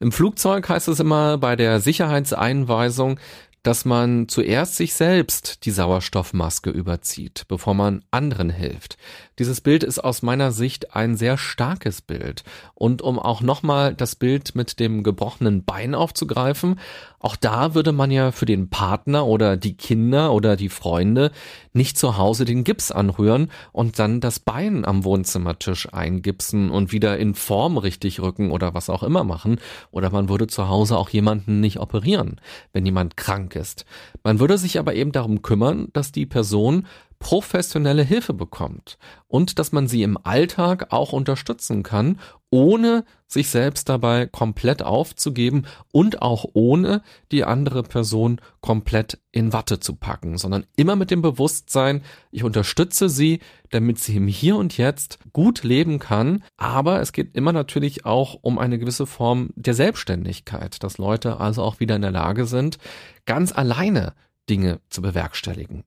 Im 0.00 0.10
Flugzeug 0.10 0.68
heißt 0.68 0.88
es 0.88 0.98
immer 0.98 1.38
bei 1.38 1.54
der 1.54 1.78
Sicherheitseinweisung, 1.78 3.20
dass 3.62 3.84
man 3.84 4.28
zuerst 4.28 4.76
sich 4.76 4.94
selbst 4.94 5.64
die 5.64 5.70
Sauerstoffmaske 5.70 6.70
überzieht, 6.70 7.44
bevor 7.46 7.74
man 7.74 8.04
anderen 8.10 8.50
hilft. 8.50 8.96
Dieses 9.38 9.60
Bild 9.60 9.84
ist 9.84 10.00
aus 10.00 10.22
meiner 10.22 10.50
Sicht 10.50 10.94
ein 10.96 11.16
sehr 11.16 11.38
starkes 11.38 12.02
Bild. 12.02 12.42
Und 12.74 13.02
um 13.02 13.18
auch 13.18 13.40
nochmal 13.40 13.94
das 13.94 14.16
Bild 14.16 14.54
mit 14.54 14.80
dem 14.80 15.02
gebrochenen 15.04 15.64
Bein 15.64 15.94
aufzugreifen, 15.94 16.80
auch 17.22 17.36
da 17.36 17.74
würde 17.74 17.92
man 17.92 18.10
ja 18.10 18.32
für 18.32 18.46
den 18.46 18.68
Partner 18.68 19.26
oder 19.26 19.56
die 19.56 19.76
Kinder 19.76 20.32
oder 20.32 20.56
die 20.56 20.68
Freunde 20.68 21.30
nicht 21.72 21.96
zu 21.96 22.18
Hause 22.18 22.44
den 22.44 22.64
Gips 22.64 22.90
anrühren 22.90 23.50
und 23.70 23.98
dann 23.98 24.20
das 24.20 24.40
Bein 24.40 24.84
am 24.84 25.04
Wohnzimmertisch 25.04 25.92
eingipsen 25.92 26.70
und 26.70 26.90
wieder 26.92 27.18
in 27.18 27.34
Form 27.34 27.78
richtig 27.78 28.20
rücken 28.20 28.50
oder 28.50 28.74
was 28.74 28.90
auch 28.90 29.04
immer 29.04 29.22
machen. 29.22 29.60
Oder 29.92 30.10
man 30.10 30.28
würde 30.28 30.48
zu 30.48 30.68
Hause 30.68 30.98
auch 30.98 31.10
jemanden 31.10 31.60
nicht 31.60 31.78
operieren, 31.78 32.40
wenn 32.72 32.84
jemand 32.84 33.16
krank 33.16 33.54
ist. 33.54 33.86
Man 34.24 34.40
würde 34.40 34.58
sich 34.58 34.78
aber 34.80 34.94
eben 34.94 35.12
darum 35.12 35.42
kümmern, 35.42 35.88
dass 35.92 36.10
die 36.10 36.26
Person 36.26 36.86
professionelle 37.22 38.02
Hilfe 38.02 38.34
bekommt 38.34 38.98
und 39.28 39.60
dass 39.60 39.70
man 39.70 39.86
sie 39.86 40.02
im 40.02 40.18
Alltag 40.24 40.92
auch 40.92 41.12
unterstützen 41.12 41.84
kann, 41.84 42.18
ohne 42.50 43.04
sich 43.28 43.48
selbst 43.48 43.88
dabei 43.88 44.26
komplett 44.26 44.82
aufzugeben 44.82 45.64
und 45.92 46.20
auch 46.20 46.44
ohne 46.52 47.00
die 47.30 47.44
andere 47.44 47.84
Person 47.84 48.40
komplett 48.60 49.20
in 49.30 49.52
Watte 49.52 49.78
zu 49.78 49.94
packen, 49.94 50.36
sondern 50.36 50.66
immer 50.74 50.96
mit 50.96 51.12
dem 51.12 51.22
Bewusstsein, 51.22 52.02
ich 52.32 52.42
unterstütze 52.42 53.08
sie, 53.08 53.38
damit 53.70 54.00
sie 54.00 54.16
im 54.16 54.26
Hier 54.26 54.56
und 54.56 54.76
Jetzt 54.76 55.20
gut 55.32 55.62
leben 55.62 56.00
kann, 56.00 56.42
aber 56.56 57.00
es 57.00 57.12
geht 57.12 57.36
immer 57.36 57.52
natürlich 57.52 58.04
auch 58.04 58.36
um 58.42 58.58
eine 58.58 58.80
gewisse 58.80 59.06
Form 59.06 59.50
der 59.54 59.74
Selbstständigkeit, 59.74 60.82
dass 60.82 60.98
Leute 60.98 61.38
also 61.38 61.62
auch 61.62 61.78
wieder 61.78 61.94
in 61.94 62.02
der 62.02 62.10
Lage 62.10 62.46
sind, 62.46 62.78
ganz 63.26 63.56
alleine 63.56 64.12
Dinge 64.50 64.80
zu 64.90 65.02
bewerkstelligen. 65.02 65.84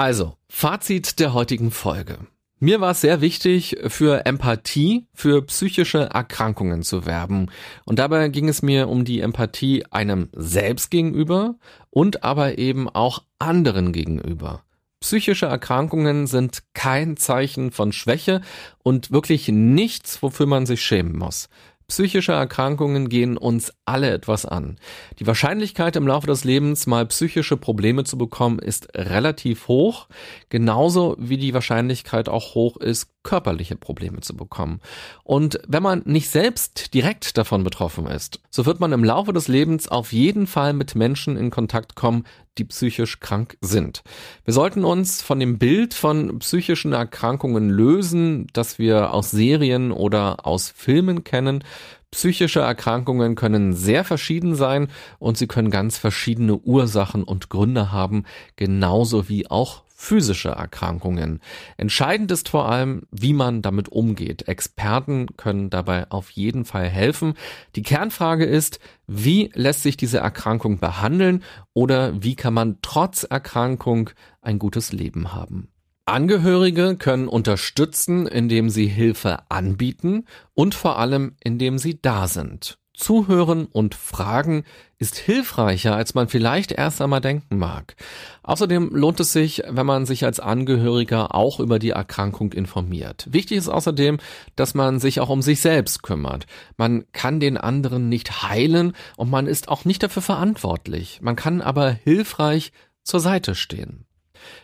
Also, 0.00 0.32
Fazit 0.48 1.20
der 1.20 1.34
heutigen 1.34 1.70
Folge. 1.70 2.20
Mir 2.58 2.80
war 2.80 2.92
es 2.92 3.02
sehr 3.02 3.20
wichtig, 3.20 3.76
für 3.88 4.24
Empathie 4.24 5.06
für 5.12 5.42
psychische 5.42 5.98
Erkrankungen 5.98 6.82
zu 6.82 7.04
werben. 7.04 7.50
Und 7.84 7.98
dabei 7.98 8.30
ging 8.30 8.48
es 8.48 8.62
mir 8.62 8.88
um 8.88 9.04
die 9.04 9.20
Empathie 9.20 9.84
einem 9.90 10.30
selbst 10.32 10.90
gegenüber 10.90 11.56
und 11.90 12.24
aber 12.24 12.56
eben 12.56 12.88
auch 12.88 13.24
anderen 13.38 13.92
gegenüber. 13.92 14.62
Psychische 15.00 15.44
Erkrankungen 15.44 16.26
sind 16.26 16.62
kein 16.72 17.18
Zeichen 17.18 17.70
von 17.70 17.92
Schwäche 17.92 18.40
und 18.82 19.10
wirklich 19.10 19.48
nichts, 19.48 20.22
wofür 20.22 20.46
man 20.46 20.64
sich 20.64 20.82
schämen 20.82 21.18
muss. 21.18 21.50
Psychische 21.90 22.30
Erkrankungen 22.30 23.08
gehen 23.08 23.36
uns 23.36 23.72
alle 23.84 24.12
etwas 24.12 24.46
an. 24.46 24.76
Die 25.18 25.26
Wahrscheinlichkeit 25.26 25.96
im 25.96 26.06
Laufe 26.06 26.28
des 26.28 26.44
Lebens 26.44 26.86
mal 26.86 27.04
psychische 27.06 27.56
Probleme 27.56 28.04
zu 28.04 28.16
bekommen 28.16 28.60
ist 28.60 28.94
relativ 28.94 29.66
hoch, 29.66 30.06
genauso 30.50 31.16
wie 31.18 31.36
die 31.36 31.52
Wahrscheinlichkeit 31.52 32.28
auch 32.28 32.54
hoch 32.54 32.76
ist, 32.76 33.08
körperliche 33.24 33.74
Probleme 33.74 34.20
zu 34.20 34.36
bekommen. 34.36 34.80
Und 35.24 35.58
wenn 35.66 35.82
man 35.82 36.02
nicht 36.04 36.30
selbst 36.30 36.94
direkt 36.94 37.36
davon 37.36 37.64
betroffen 37.64 38.06
ist, 38.06 38.40
so 38.50 38.66
wird 38.66 38.78
man 38.78 38.92
im 38.92 39.02
Laufe 39.02 39.32
des 39.32 39.48
Lebens 39.48 39.88
auf 39.88 40.12
jeden 40.12 40.46
Fall 40.46 40.74
mit 40.74 40.94
Menschen 40.94 41.36
in 41.36 41.50
Kontakt 41.50 41.96
kommen, 41.96 42.24
die 42.58 42.64
psychisch 42.64 43.20
krank 43.20 43.56
sind. 43.60 44.02
Wir 44.44 44.54
sollten 44.54 44.84
uns 44.84 45.22
von 45.22 45.40
dem 45.40 45.58
Bild 45.58 45.94
von 45.94 46.38
psychischen 46.40 46.92
Erkrankungen 46.92 47.70
lösen, 47.70 48.46
das 48.52 48.78
wir 48.78 49.12
aus 49.12 49.30
Serien 49.30 49.92
oder 49.92 50.46
aus 50.46 50.68
Filmen 50.68 51.24
kennen. 51.24 51.64
Psychische 52.10 52.60
Erkrankungen 52.60 53.36
können 53.36 53.72
sehr 53.72 54.04
verschieden 54.04 54.56
sein 54.56 54.88
und 55.18 55.38
sie 55.38 55.46
können 55.46 55.70
ganz 55.70 55.96
verschiedene 55.96 56.56
Ursachen 56.56 57.22
und 57.22 57.50
Gründe 57.50 57.92
haben, 57.92 58.24
genauso 58.56 59.28
wie 59.28 59.48
auch 59.48 59.84
physische 60.00 60.48
Erkrankungen. 60.48 61.40
Entscheidend 61.76 62.30
ist 62.30 62.48
vor 62.48 62.70
allem, 62.70 63.02
wie 63.10 63.34
man 63.34 63.60
damit 63.60 63.90
umgeht. 63.90 64.48
Experten 64.48 65.36
können 65.36 65.68
dabei 65.68 66.10
auf 66.10 66.30
jeden 66.30 66.64
Fall 66.64 66.88
helfen. 66.88 67.34
Die 67.76 67.82
Kernfrage 67.82 68.46
ist, 68.46 68.80
wie 69.06 69.50
lässt 69.52 69.82
sich 69.82 69.98
diese 69.98 70.18
Erkrankung 70.18 70.78
behandeln 70.78 71.44
oder 71.74 72.22
wie 72.22 72.34
kann 72.34 72.54
man 72.54 72.78
trotz 72.80 73.24
Erkrankung 73.24 74.10
ein 74.40 74.58
gutes 74.58 74.90
Leben 74.92 75.34
haben? 75.34 75.68
Angehörige 76.06 76.96
können 76.96 77.28
unterstützen, 77.28 78.26
indem 78.26 78.70
sie 78.70 78.86
Hilfe 78.86 79.50
anbieten 79.50 80.24
und 80.54 80.74
vor 80.74 80.98
allem, 80.98 81.36
indem 81.44 81.76
sie 81.76 82.00
da 82.00 82.26
sind. 82.26 82.79
Zuhören 83.00 83.64
und 83.64 83.94
Fragen 83.94 84.64
ist 84.98 85.16
hilfreicher, 85.16 85.96
als 85.96 86.14
man 86.14 86.28
vielleicht 86.28 86.70
erst 86.70 87.00
einmal 87.00 87.22
denken 87.22 87.56
mag. 87.56 87.96
Außerdem 88.42 88.90
lohnt 88.94 89.18
es 89.20 89.32
sich, 89.32 89.62
wenn 89.66 89.86
man 89.86 90.04
sich 90.04 90.26
als 90.26 90.38
Angehöriger 90.38 91.34
auch 91.34 91.60
über 91.60 91.78
die 91.78 91.90
Erkrankung 91.90 92.52
informiert. 92.52 93.26
Wichtig 93.30 93.56
ist 93.56 93.70
außerdem, 93.70 94.18
dass 94.54 94.74
man 94.74 95.00
sich 95.00 95.20
auch 95.20 95.30
um 95.30 95.40
sich 95.40 95.62
selbst 95.62 96.02
kümmert. 96.02 96.46
Man 96.76 97.04
kann 97.12 97.40
den 97.40 97.56
anderen 97.56 98.10
nicht 98.10 98.42
heilen 98.42 98.92
und 99.16 99.30
man 99.30 99.46
ist 99.46 99.68
auch 99.68 99.86
nicht 99.86 100.02
dafür 100.02 100.22
verantwortlich. 100.22 101.20
Man 101.22 101.36
kann 101.36 101.62
aber 101.62 101.90
hilfreich 101.90 102.72
zur 103.02 103.20
Seite 103.20 103.54
stehen. 103.54 104.04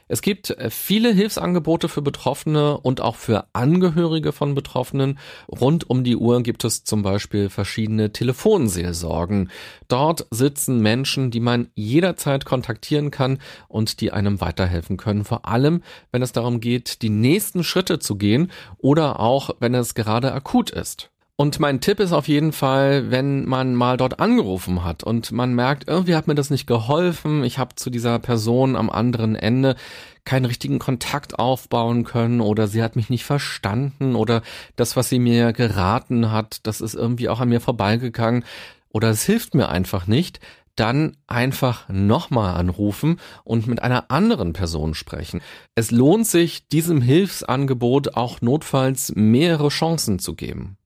Es 0.08 0.22
gibt 0.22 0.50
äh, 0.50 0.70
viele 0.70 1.12
Hilfsangebote 1.12 1.88
für 1.88 2.02
Betroffene 2.02 2.78
und 2.78 3.00
auch 3.00 3.16
für 3.16 3.46
Angehörige 3.52 4.32
von 4.32 4.54
Betroffenen. 4.54 5.18
Rund 5.48 5.88
um 5.90 6.04
die 6.04 6.16
Uhr 6.16 6.42
gibt 6.42 6.64
es 6.64 6.84
zum 6.84 7.02
Beispiel 7.02 7.48
verschiedene 7.48 8.12
Telefonseelsorgen. 8.12 9.50
Dort 9.88 10.26
sitzen 10.30 10.80
Menschen, 10.80 11.30
die 11.30 11.40
man 11.40 11.68
jederzeit 11.74 12.44
kontaktieren 12.44 13.10
kann 13.10 13.38
und 13.68 14.00
die 14.00 14.12
einem 14.12 14.40
weiterhelfen 14.40 14.96
können. 14.96 15.24
Vor 15.24 15.46
allem, 15.46 15.82
wenn 16.12 16.22
es 16.22 16.32
darum 16.32 16.60
geht, 16.60 17.02
die 17.02 17.10
nächsten 17.10 17.64
Schritte 17.64 17.98
zu 17.98 18.16
gehen 18.16 18.52
oder 18.78 19.20
auch, 19.20 19.50
wenn 19.60 19.74
es 19.74 19.94
gerade 19.94 20.32
akut 20.32 20.70
ist. 20.70 21.10
Und 21.38 21.60
mein 21.60 21.82
Tipp 21.82 22.00
ist 22.00 22.12
auf 22.12 22.28
jeden 22.28 22.52
Fall, 22.52 23.10
wenn 23.10 23.44
man 23.44 23.74
mal 23.74 23.98
dort 23.98 24.20
angerufen 24.20 24.84
hat 24.84 25.04
und 25.04 25.32
man 25.32 25.54
merkt, 25.54 25.86
irgendwie 25.86 26.14
hat 26.14 26.26
mir 26.26 26.34
das 26.34 26.48
nicht 26.48 26.66
geholfen, 26.66 27.44
ich 27.44 27.58
habe 27.58 27.74
zu 27.74 27.90
dieser 27.90 28.18
Person 28.18 28.74
am 28.74 28.88
anderen 28.88 29.36
Ende 29.36 29.76
keinen 30.24 30.46
richtigen 30.46 30.78
Kontakt 30.78 31.38
aufbauen 31.38 32.04
können 32.04 32.40
oder 32.40 32.68
sie 32.68 32.82
hat 32.82 32.96
mich 32.96 33.10
nicht 33.10 33.26
verstanden 33.26 34.16
oder 34.16 34.40
das, 34.76 34.96
was 34.96 35.10
sie 35.10 35.18
mir 35.18 35.52
geraten 35.52 36.32
hat, 36.32 36.60
das 36.66 36.80
ist 36.80 36.94
irgendwie 36.94 37.28
auch 37.28 37.40
an 37.40 37.50
mir 37.50 37.60
vorbeigegangen 37.60 38.42
oder 38.88 39.10
es 39.10 39.24
hilft 39.24 39.54
mir 39.54 39.68
einfach 39.68 40.06
nicht, 40.06 40.40
dann 40.74 41.18
einfach 41.26 41.86
nochmal 41.90 42.54
anrufen 42.54 43.20
und 43.44 43.66
mit 43.66 43.82
einer 43.82 44.10
anderen 44.10 44.54
Person 44.54 44.94
sprechen. 44.94 45.42
Es 45.74 45.90
lohnt 45.90 46.26
sich, 46.26 46.66
diesem 46.68 47.02
Hilfsangebot 47.02 48.16
auch 48.16 48.40
notfalls 48.40 49.12
mehrere 49.14 49.68
Chancen 49.68 50.18
zu 50.18 50.34
geben. 50.34 50.78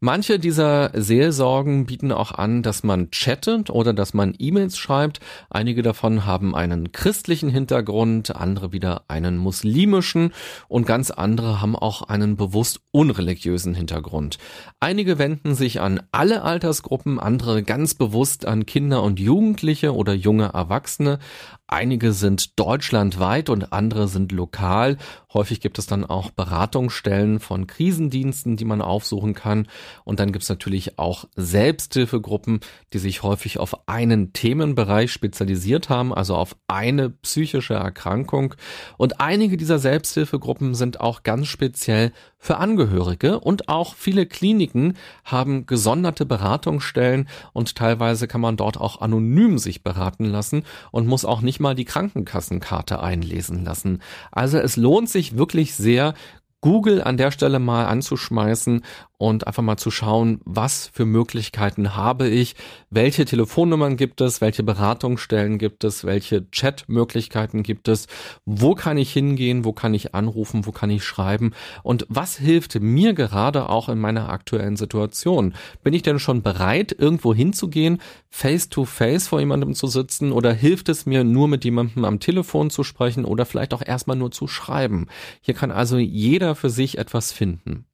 Manche 0.00 0.38
dieser 0.38 0.90
Seelsorgen 0.92 1.86
bieten 1.86 2.12
auch 2.12 2.32
an, 2.32 2.62
dass 2.62 2.82
man 2.82 3.10
chattet 3.10 3.70
oder 3.70 3.94
dass 3.94 4.12
man 4.12 4.34
E-Mails 4.38 4.76
schreibt. 4.76 5.20
Einige 5.48 5.80
davon 5.80 6.26
haben 6.26 6.54
einen 6.54 6.92
christlichen 6.92 7.48
Hintergrund, 7.48 8.36
andere 8.36 8.72
wieder 8.72 9.04
einen 9.08 9.38
muslimischen 9.38 10.34
und 10.68 10.86
ganz 10.86 11.10
andere 11.10 11.62
haben 11.62 11.74
auch 11.74 12.02
einen 12.02 12.36
bewusst 12.36 12.80
unreligiösen 12.90 13.74
Hintergrund. 13.74 14.36
Einige 14.80 15.18
wenden 15.18 15.54
sich 15.54 15.80
an 15.80 16.02
alle 16.12 16.42
Altersgruppen, 16.42 17.18
andere 17.18 17.62
ganz 17.62 17.94
bewusst 17.94 18.44
an 18.44 18.66
Kinder 18.66 19.02
und 19.02 19.18
Jugendliche 19.18 19.94
oder 19.94 20.12
junge 20.12 20.50
Erwachsene. 20.52 21.20
Einige 21.68 22.12
sind 22.12 22.58
deutschlandweit 22.60 23.48
und 23.48 23.72
andere 23.72 24.06
sind 24.06 24.30
lokal. 24.30 24.98
Häufig 25.34 25.60
gibt 25.60 25.78
es 25.78 25.86
dann 25.86 26.04
auch 26.04 26.30
Beratungsstellen 26.30 27.40
von 27.40 27.66
Krisendiensten, 27.66 28.56
die 28.56 28.64
man 28.64 28.80
aufsuchen 28.80 29.34
kann. 29.34 29.66
Und 30.04 30.20
dann 30.20 30.30
gibt 30.30 30.44
es 30.44 30.48
natürlich 30.48 30.98
auch 30.98 31.24
Selbsthilfegruppen, 31.34 32.60
die 32.92 32.98
sich 32.98 33.24
häufig 33.24 33.58
auf 33.58 33.88
einen 33.88 34.32
Themenbereich 34.32 35.10
spezialisiert 35.10 35.88
haben, 35.88 36.14
also 36.14 36.36
auf 36.36 36.56
eine 36.68 37.10
psychische 37.10 37.74
Erkrankung. 37.74 38.54
Und 38.96 39.20
einige 39.20 39.56
dieser 39.56 39.80
Selbsthilfegruppen 39.80 40.76
sind 40.76 41.00
auch 41.00 41.24
ganz 41.24 41.48
speziell 41.48 42.12
für 42.38 42.58
Angehörige 42.58 43.40
und 43.40 43.68
auch 43.68 43.94
viele 43.94 44.24
Kliniken 44.24 44.94
haben 45.24 45.66
gesonderte 45.66 46.24
Beratungsstellen 46.24 47.28
und 47.52 47.74
teilweise 47.74 48.28
kann 48.28 48.40
man 48.40 48.56
dort 48.56 48.78
auch 48.78 49.00
anonym 49.00 49.58
sich 49.58 49.82
beraten 49.82 50.26
lassen 50.26 50.62
und 50.92 51.08
muss 51.08 51.24
auch 51.24 51.40
nicht 51.40 51.55
mal 51.60 51.74
die 51.74 51.84
Krankenkassenkarte 51.84 53.02
einlesen 53.02 53.64
lassen. 53.64 54.00
Also 54.30 54.58
es 54.58 54.76
lohnt 54.76 55.08
sich 55.08 55.36
wirklich 55.36 55.74
sehr, 55.74 56.14
Google 56.60 57.02
an 57.02 57.16
der 57.16 57.30
Stelle 57.30 57.58
mal 57.58 57.86
anzuschmeißen 57.86 58.82
und 59.18 59.46
einfach 59.46 59.62
mal 59.62 59.76
zu 59.76 59.90
schauen, 59.90 60.40
was 60.44 60.90
für 60.92 61.06
Möglichkeiten 61.06 61.96
habe 61.96 62.28
ich, 62.28 62.54
welche 62.90 63.24
Telefonnummern 63.24 63.96
gibt 63.96 64.20
es, 64.20 64.40
welche 64.40 64.62
Beratungsstellen 64.62 65.58
gibt 65.58 65.84
es, 65.84 66.04
welche 66.04 66.44
Chatmöglichkeiten 66.50 67.62
gibt 67.62 67.88
es, 67.88 68.08
wo 68.44 68.74
kann 68.74 68.98
ich 68.98 69.12
hingehen, 69.12 69.64
wo 69.64 69.72
kann 69.72 69.94
ich 69.94 70.14
anrufen, 70.14 70.66
wo 70.66 70.72
kann 70.72 70.90
ich 70.90 71.04
schreiben 71.04 71.52
und 71.82 72.04
was 72.08 72.36
hilft 72.36 72.78
mir 72.80 73.14
gerade 73.14 73.68
auch 73.70 73.88
in 73.88 73.98
meiner 73.98 74.28
aktuellen 74.28 74.76
Situation. 74.76 75.54
Bin 75.82 75.94
ich 75.94 76.02
denn 76.02 76.18
schon 76.18 76.42
bereit, 76.42 76.94
irgendwo 76.98 77.34
hinzugehen, 77.34 77.98
face 78.28 78.68
to 78.68 78.84
face 78.84 79.28
vor 79.28 79.40
jemandem 79.40 79.74
zu 79.74 79.86
sitzen 79.86 80.30
oder 80.30 80.52
hilft 80.52 80.90
es 80.90 81.06
mir 81.06 81.24
nur 81.24 81.48
mit 81.48 81.64
jemandem 81.64 82.04
am 82.04 82.20
Telefon 82.20 82.68
zu 82.68 82.84
sprechen 82.84 83.24
oder 83.24 83.46
vielleicht 83.46 83.72
auch 83.72 83.82
erstmal 83.84 84.16
nur 84.16 84.30
zu 84.30 84.46
schreiben? 84.46 85.06
Hier 85.40 85.54
kann 85.54 85.70
also 85.70 85.96
jeder 85.96 86.45
für 86.54 86.70
sich 86.70 86.98
etwas 86.98 87.32
finden. 87.32 87.86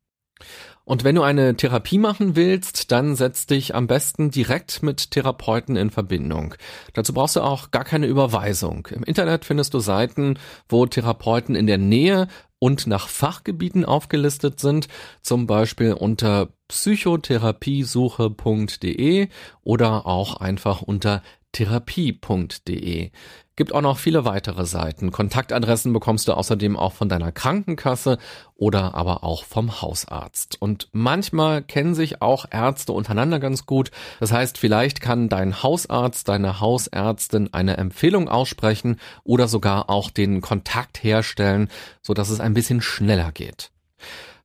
Und 0.85 1.05
wenn 1.05 1.15
du 1.15 1.23
eine 1.23 1.57
Therapie 1.57 1.99
machen 1.99 2.35
willst, 2.35 2.91
dann 2.91 3.15
setz 3.15 3.47
dich 3.47 3.73
am 3.75 3.87
besten 3.87 4.33
direkt 4.33 4.83
mit 4.83 5.13
Therapeuten 5.13 5.77
in 5.77 5.91
Verbindung. 5.91 6.57
Dazu 6.93 7.15
brauchst 7.15 7.37
du 7.37 7.41
auch 7.41 7.71
gar 7.71 7.85
keine 7.85 8.07
Überweisung. 8.07 8.89
Im 8.91 9.05
Internet 9.05 9.45
findest 9.45 9.75
du 9.75 9.79
Seiten, 9.79 10.41
wo 10.69 10.87
Therapeuten 10.87 11.55
in 11.55 11.69
der 11.69 11.79
Nähe 11.79 12.27
und 12.59 12.89
nach 12.89 13.07
Fachgebieten 13.09 13.85
aufgelistet 13.85 14.59
sind, 14.61 14.89
zum 15.21 15.47
Beispiel 15.47 15.93
unter 15.93 16.49
psychotherapiesuche.de 16.69 19.29
oder 19.63 20.07
auch 20.07 20.37
einfach 20.37 20.81
unter 20.83 21.23
therapie.de. 21.53 23.11
Gibt 23.55 23.75
auch 23.75 23.83
noch 23.83 23.99
viele 23.99 24.25
weitere 24.25 24.65
Seiten. 24.65 25.13
Kontaktadressen 25.13 25.93
bekommst 25.93 26.27
du 26.27 26.33
außerdem 26.33 26.77
auch 26.77 26.95
von 26.95 27.11
deiner 27.11 27.33
Krankenkasse 27.33 28.19
oder 28.55 28.95
aber 28.95 29.25
auch 29.25 29.45
vom 29.45 29.83
Hausarzt. 29.83 30.61
Und 30.61 30.89
manchmal 30.93 31.63
kennen 31.63 31.95
sich 31.95 32.23
auch 32.23 32.47
Ärzte 32.51 32.93
untereinander 32.93 33.41
ganz 33.41 33.67
gut. 33.67 33.91
Das 34.21 34.33
heißt, 34.33 34.57
vielleicht 34.57 35.03
kann 35.03 35.29
dein 35.29 35.63
Hausarzt, 35.63 36.29
deine 36.29 36.61
Hausärztin 36.61 37.53
eine 37.53 37.77
Empfehlung 37.77 38.31
aussprechen 38.31 38.99
oder 39.23 39.49
sogar 39.49 39.91
auch 39.91 40.11
den 40.11 40.41
Kontakt 40.41 41.05
herstellen, 41.05 41.69
so 42.01 42.15
dass 42.15 42.31
es 42.31 42.41
ein 42.41 42.55
bisschen 42.55 42.81
schneller 42.81 43.33
geht. 43.33 43.71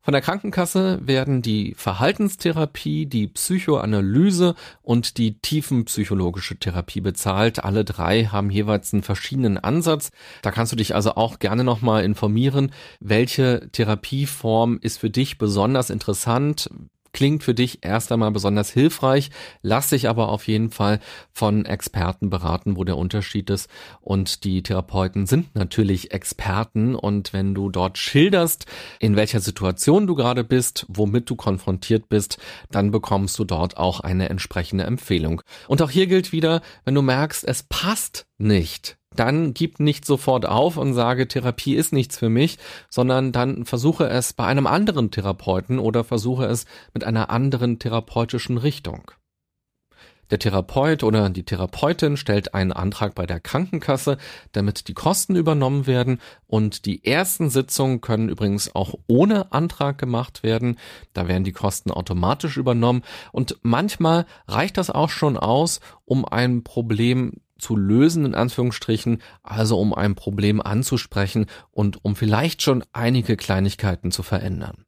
Von 0.08 0.14
der 0.14 0.22
Krankenkasse 0.22 1.06
werden 1.06 1.42
die 1.42 1.74
Verhaltenstherapie, 1.76 3.08
die 3.08 3.28
Psychoanalyse 3.28 4.56
und 4.82 5.18
die 5.18 5.38
tiefenpsychologische 5.42 6.56
Therapie 6.56 7.02
bezahlt. 7.02 7.66
Alle 7.66 7.84
drei 7.84 8.24
haben 8.24 8.50
jeweils 8.50 8.94
einen 8.94 9.04
verschiedenen 9.04 9.58
Ansatz. 9.58 10.12
Da 10.44 10.52
kannst 10.52 10.72
du 10.72 10.78
dich 10.78 10.96
also 10.96 11.16
auch 11.16 11.40
gerne 11.40 11.66
nochmal 11.66 12.06
informieren, 12.06 12.72
welche 13.02 13.68
Therapieform 13.74 14.80
ist 14.82 14.98
für 14.98 15.10
dich 15.10 15.38
besonders 15.38 15.90
interessant, 15.90 16.70
klingt 17.14 17.44
für 17.44 17.54
dich 17.54 17.80
erst 17.82 18.12
einmal 18.12 18.32
besonders 18.32 18.72
hilfreich, 18.72 19.32
lass 19.62 19.90
dich 19.90 20.10
aber 20.10 20.30
auf 20.30 20.48
jeden 20.48 20.70
Fall 20.70 21.00
von 21.32 21.66
Experten 21.66 22.30
beraten, 22.30 22.78
wo 22.78 22.84
der 22.84 22.98
Unterschied 22.98 23.50
ist. 23.50 23.70
Und 24.02 24.44
die 24.44 24.64
Therapeuten 24.64 25.26
sind 25.26 25.56
natürlich 25.56 26.12
Experten 26.12 26.96
und 26.96 27.34
wenn 27.34 27.54
du 27.54 27.70
dort 27.70 27.98
schilderst, 27.98 28.66
in 29.00 29.16
welcher 29.16 29.40
Situation 29.40 30.08
du 30.08 30.16
gerade 30.16 30.44
bist, 30.44 30.86
womit 30.90 31.30
du 31.30 31.36
konfrontiert 31.36 32.10
bist, 32.10 32.38
dann 32.72 32.92
bekommst 32.92 33.38
du 33.40 33.44
dort 33.44 33.78
auch 33.78 34.00
eine 34.00 34.30
entsprechende 34.30 34.86
Empfehlung. 34.86 35.42
Und 35.68 35.82
auch 35.82 35.90
hier 35.90 36.08
gilt 36.08 36.32
wieder, 36.32 36.62
wenn 36.86 36.96
du 36.96 37.02
merkst, 37.02 37.44
es 37.44 37.64
passt 37.64 38.28
nicht, 38.38 38.98
dann 39.20 39.54
gib 39.54 39.80
nicht 39.80 40.06
sofort 40.06 40.46
auf 40.46 40.78
und 40.78 40.94
sage, 40.94 41.28
Therapie 41.28 41.76
ist 41.76 41.94
nichts 41.94 42.18
für 42.18 42.30
mich, 42.30 42.58
sondern 42.90 43.32
dann 43.32 43.66
versuche 43.66 44.08
es 44.08 44.34
bei 44.34 44.46
einem 44.46 44.68
anderen 44.68 45.12
Therapeuten 45.12 45.80
oder 45.80 46.04
versuche 46.04 46.46
es 46.46 46.66
mit 46.94 47.04
einer 47.04 47.30
anderen 47.30 47.80
therapeutischen 47.80 48.58
Richtung. 48.58 49.12
Der 50.30 50.40
Therapeut 50.40 51.04
oder 51.04 51.30
die 51.30 51.44
Therapeutin 51.44 52.18
stellt 52.18 52.54
einen 52.54 52.74
Antrag 52.74 53.16
bei 53.16 53.26
der 53.26 53.40
Krankenkasse, 53.40 54.18
damit 54.52 54.90
die 54.90 54.94
Kosten 54.94 55.38
übernommen 55.38 55.88
werden 55.88 56.20
und 56.48 56.86
die 56.86 57.06
ersten 57.06 57.50
Sitzungen 57.50 58.02
können 58.02 58.28
übrigens 58.28 58.76
auch 58.76 58.96
ohne 59.08 59.54
Antrag 59.54 59.98
gemacht 59.98 60.44
werden. 60.44 60.78
Da 61.14 61.30
werden 61.30 61.46
die 61.46 61.54
Kosten 61.54 61.92
automatisch 61.92 62.58
übernommen 62.58 63.04
und 63.32 63.58
manchmal 63.62 64.26
reicht 64.48 64.78
das 64.78 64.90
auch 64.90 65.10
schon 65.10 65.38
aus, 65.38 65.80
um 66.04 66.26
ein 66.26 66.64
Problem 66.64 67.34
zu 67.60 67.76
lösen, 67.76 68.26
in 68.26 68.36
Anführungsstrichen, 68.36 69.22
also 69.44 69.80
um 69.80 69.94
ein 69.94 70.16
Problem 70.16 70.62
anzusprechen 70.62 71.46
und 71.72 72.04
um 72.04 72.16
vielleicht 72.16 72.62
schon 72.62 72.84
einige 72.94 73.38
Kleinigkeiten 73.38 74.12
zu 74.12 74.24
verändern. 74.24 74.87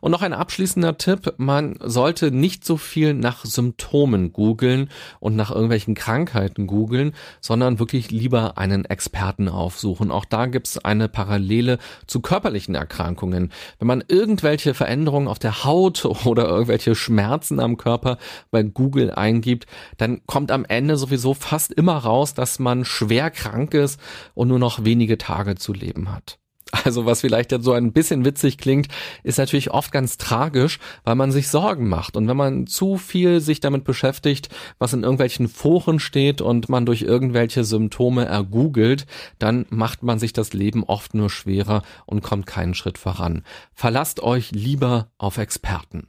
Und 0.00 0.12
noch 0.12 0.22
ein 0.22 0.32
abschließender 0.32 0.98
Tipp, 0.98 1.34
man 1.38 1.76
sollte 1.80 2.30
nicht 2.30 2.64
so 2.64 2.76
viel 2.76 3.14
nach 3.14 3.44
Symptomen 3.44 4.32
googeln 4.32 4.90
und 5.20 5.36
nach 5.36 5.50
irgendwelchen 5.50 5.94
Krankheiten 5.94 6.66
googeln, 6.66 7.14
sondern 7.40 7.78
wirklich 7.78 8.10
lieber 8.10 8.58
einen 8.58 8.84
Experten 8.84 9.48
aufsuchen. 9.48 10.10
Auch 10.10 10.24
da 10.24 10.46
gibt 10.46 10.68
es 10.68 10.84
eine 10.84 11.08
Parallele 11.08 11.78
zu 12.06 12.20
körperlichen 12.20 12.74
Erkrankungen. 12.74 13.52
Wenn 13.78 13.88
man 13.88 14.04
irgendwelche 14.06 14.74
Veränderungen 14.74 15.28
auf 15.28 15.38
der 15.38 15.64
Haut 15.64 16.04
oder 16.24 16.48
irgendwelche 16.48 16.94
Schmerzen 16.94 17.60
am 17.60 17.76
Körper 17.76 18.18
bei 18.50 18.62
Google 18.62 19.10
eingibt, 19.10 19.66
dann 19.96 20.26
kommt 20.26 20.50
am 20.50 20.64
Ende 20.64 20.96
sowieso 20.96 21.34
fast 21.34 21.72
immer 21.72 21.96
raus, 21.96 22.34
dass 22.34 22.58
man 22.58 22.84
schwer 22.84 23.30
krank 23.30 23.74
ist 23.74 24.00
und 24.34 24.48
nur 24.48 24.58
noch 24.58 24.84
wenige 24.84 25.18
Tage 25.18 25.56
zu 25.56 25.72
leben 25.72 26.12
hat. 26.12 26.38
Also 26.84 27.06
was 27.06 27.20
vielleicht 27.20 27.52
jetzt 27.52 27.64
so 27.64 27.72
ein 27.72 27.92
bisschen 27.92 28.24
witzig 28.24 28.58
klingt, 28.58 28.88
ist 29.22 29.38
natürlich 29.38 29.70
oft 29.70 29.92
ganz 29.92 30.16
tragisch, 30.16 30.78
weil 31.04 31.14
man 31.14 31.32
sich 31.32 31.48
Sorgen 31.48 31.88
macht. 31.88 32.16
Und 32.16 32.28
wenn 32.28 32.36
man 32.36 32.66
zu 32.66 32.96
viel 32.96 33.40
sich 33.40 33.60
damit 33.60 33.84
beschäftigt, 33.84 34.48
was 34.78 34.92
in 34.92 35.02
irgendwelchen 35.02 35.48
Foren 35.48 35.98
steht 35.98 36.40
und 36.40 36.68
man 36.68 36.86
durch 36.86 37.02
irgendwelche 37.02 37.64
Symptome 37.64 38.24
ergoogelt, 38.24 39.06
dann 39.38 39.66
macht 39.70 40.02
man 40.02 40.18
sich 40.18 40.32
das 40.32 40.52
Leben 40.52 40.84
oft 40.84 41.14
nur 41.14 41.30
schwerer 41.30 41.82
und 42.06 42.22
kommt 42.22 42.46
keinen 42.46 42.74
Schritt 42.74 42.98
voran. 42.98 43.42
Verlasst 43.74 44.20
euch 44.20 44.50
lieber 44.52 45.10
auf 45.18 45.38
Experten. 45.38 46.08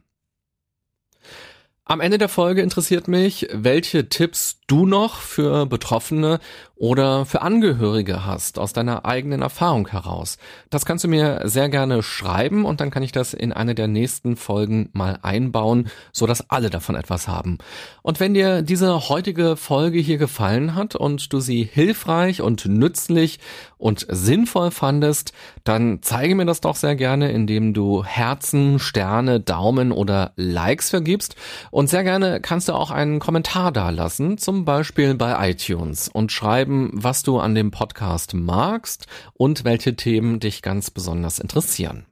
Am 1.86 2.02
Ende 2.02 2.20
der 2.20 2.30
Folge 2.30 2.62
interessiert 2.62 3.08
mich, 3.08 3.48
welche 3.52 4.10
Tipps 4.10 4.59
du 4.70 4.86
noch 4.86 5.16
für 5.16 5.66
Betroffene 5.66 6.40
oder 6.80 7.26
für 7.26 7.42
Angehörige 7.42 8.26
hast 8.26 8.58
aus 8.58 8.72
deiner 8.72 9.06
eigenen 9.06 9.42
Erfahrung 9.42 9.90
heraus. 9.90 10.38
Das 10.70 10.86
kannst 10.86 11.04
du 11.04 11.10
mir 11.10 11.42
sehr 11.44 11.68
gerne 11.68 12.02
schreiben 12.02 12.64
und 12.64 12.80
dann 12.80 12.90
kann 12.90 13.04
ich 13.04 13.12
das 13.12 13.34
in 13.34 13.52
eine 13.52 13.76
der 13.76 13.88
nächsten 13.88 14.38
Folgen 14.38 14.90
mal 14.94 15.20
einbauen, 15.22 15.90
so 16.14 16.26
dass 16.26 16.50
alle 16.50 16.70
davon 16.70 16.96
etwas 16.96 17.28
haben. 17.28 17.58
Und 18.02 18.22
wenn 18.22 18.34
dir 18.34 18.62
diese 18.62 19.10
heutige 19.10 19.58
Folge 19.58 20.00
hier 20.00 20.18
gefallen 20.18 20.74
hat 20.76 20.96
und 20.96 21.34
du 21.34 21.42
sie 21.42 21.64
hilfreich 21.64 22.42
und 22.42 22.66
nützlich 22.66 23.40
und 23.78 24.06
sinnvoll 24.10 24.72
fandest, 24.72 25.34
dann 25.66 26.00
zeige 26.02 26.36
mir 26.36 26.46
das 26.46 26.62
doch 26.62 26.78
sehr 26.78 26.96
gerne, 26.96 27.32
indem 27.32 27.74
du 27.74 28.06
Herzen, 28.06 28.80
Sterne, 28.80 29.42
Daumen 29.42 29.92
oder 29.92 30.32
Likes 30.38 30.90
vergibst 30.90 31.36
und 31.72 31.90
sehr 31.90 32.06
gerne 32.06 32.40
kannst 32.40 32.70
du 32.70 32.74
auch 32.74 32.92
einen 32.92 33.20
Kommentar 33.20 33.74
dalassen, 33.74 34.38
zum 34.38 34.59
Beispiel 34.66 35.16
bei 35.16 35.50
iTunes 35.50 36.10
und 36.10 36.32
schreiben, 36.32 36.92
was 36.94 37.24
du 37.24 37.40
an 37.40 37.56
dem 37.56 37.72
Podcast 37.72 38.34
magst 38.34 39.08
und 39.34 39.64
welche 39.64 39.96
Themen 39.96 40.40
dich 40.40 40.62
ganz 40.62 40.92
besonders 40.92 41.40
interessieren. 41.40 42.06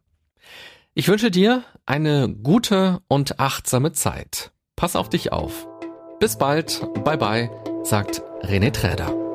Ich 0.94 1.08
wünsche 1.08 1.30
dir 1.30 1.64
eine 1.86 2.30
gute 2.30 3.02
und 3.08 3.40
achtsame 3.40 3.92
Zeit. 3.92 4.52
Pass 4.76 4.96
auf 4.96 5.10
dich 5.10 5.32
auf. 5.32 5.68
Bis 6.20 6.38
bald, 6.38 6.82
bye 7.04 7.18
bye, 7.18 7.52
sagt 7.84 8.22
René 8.42 8.72
Träder. 8.72 9.27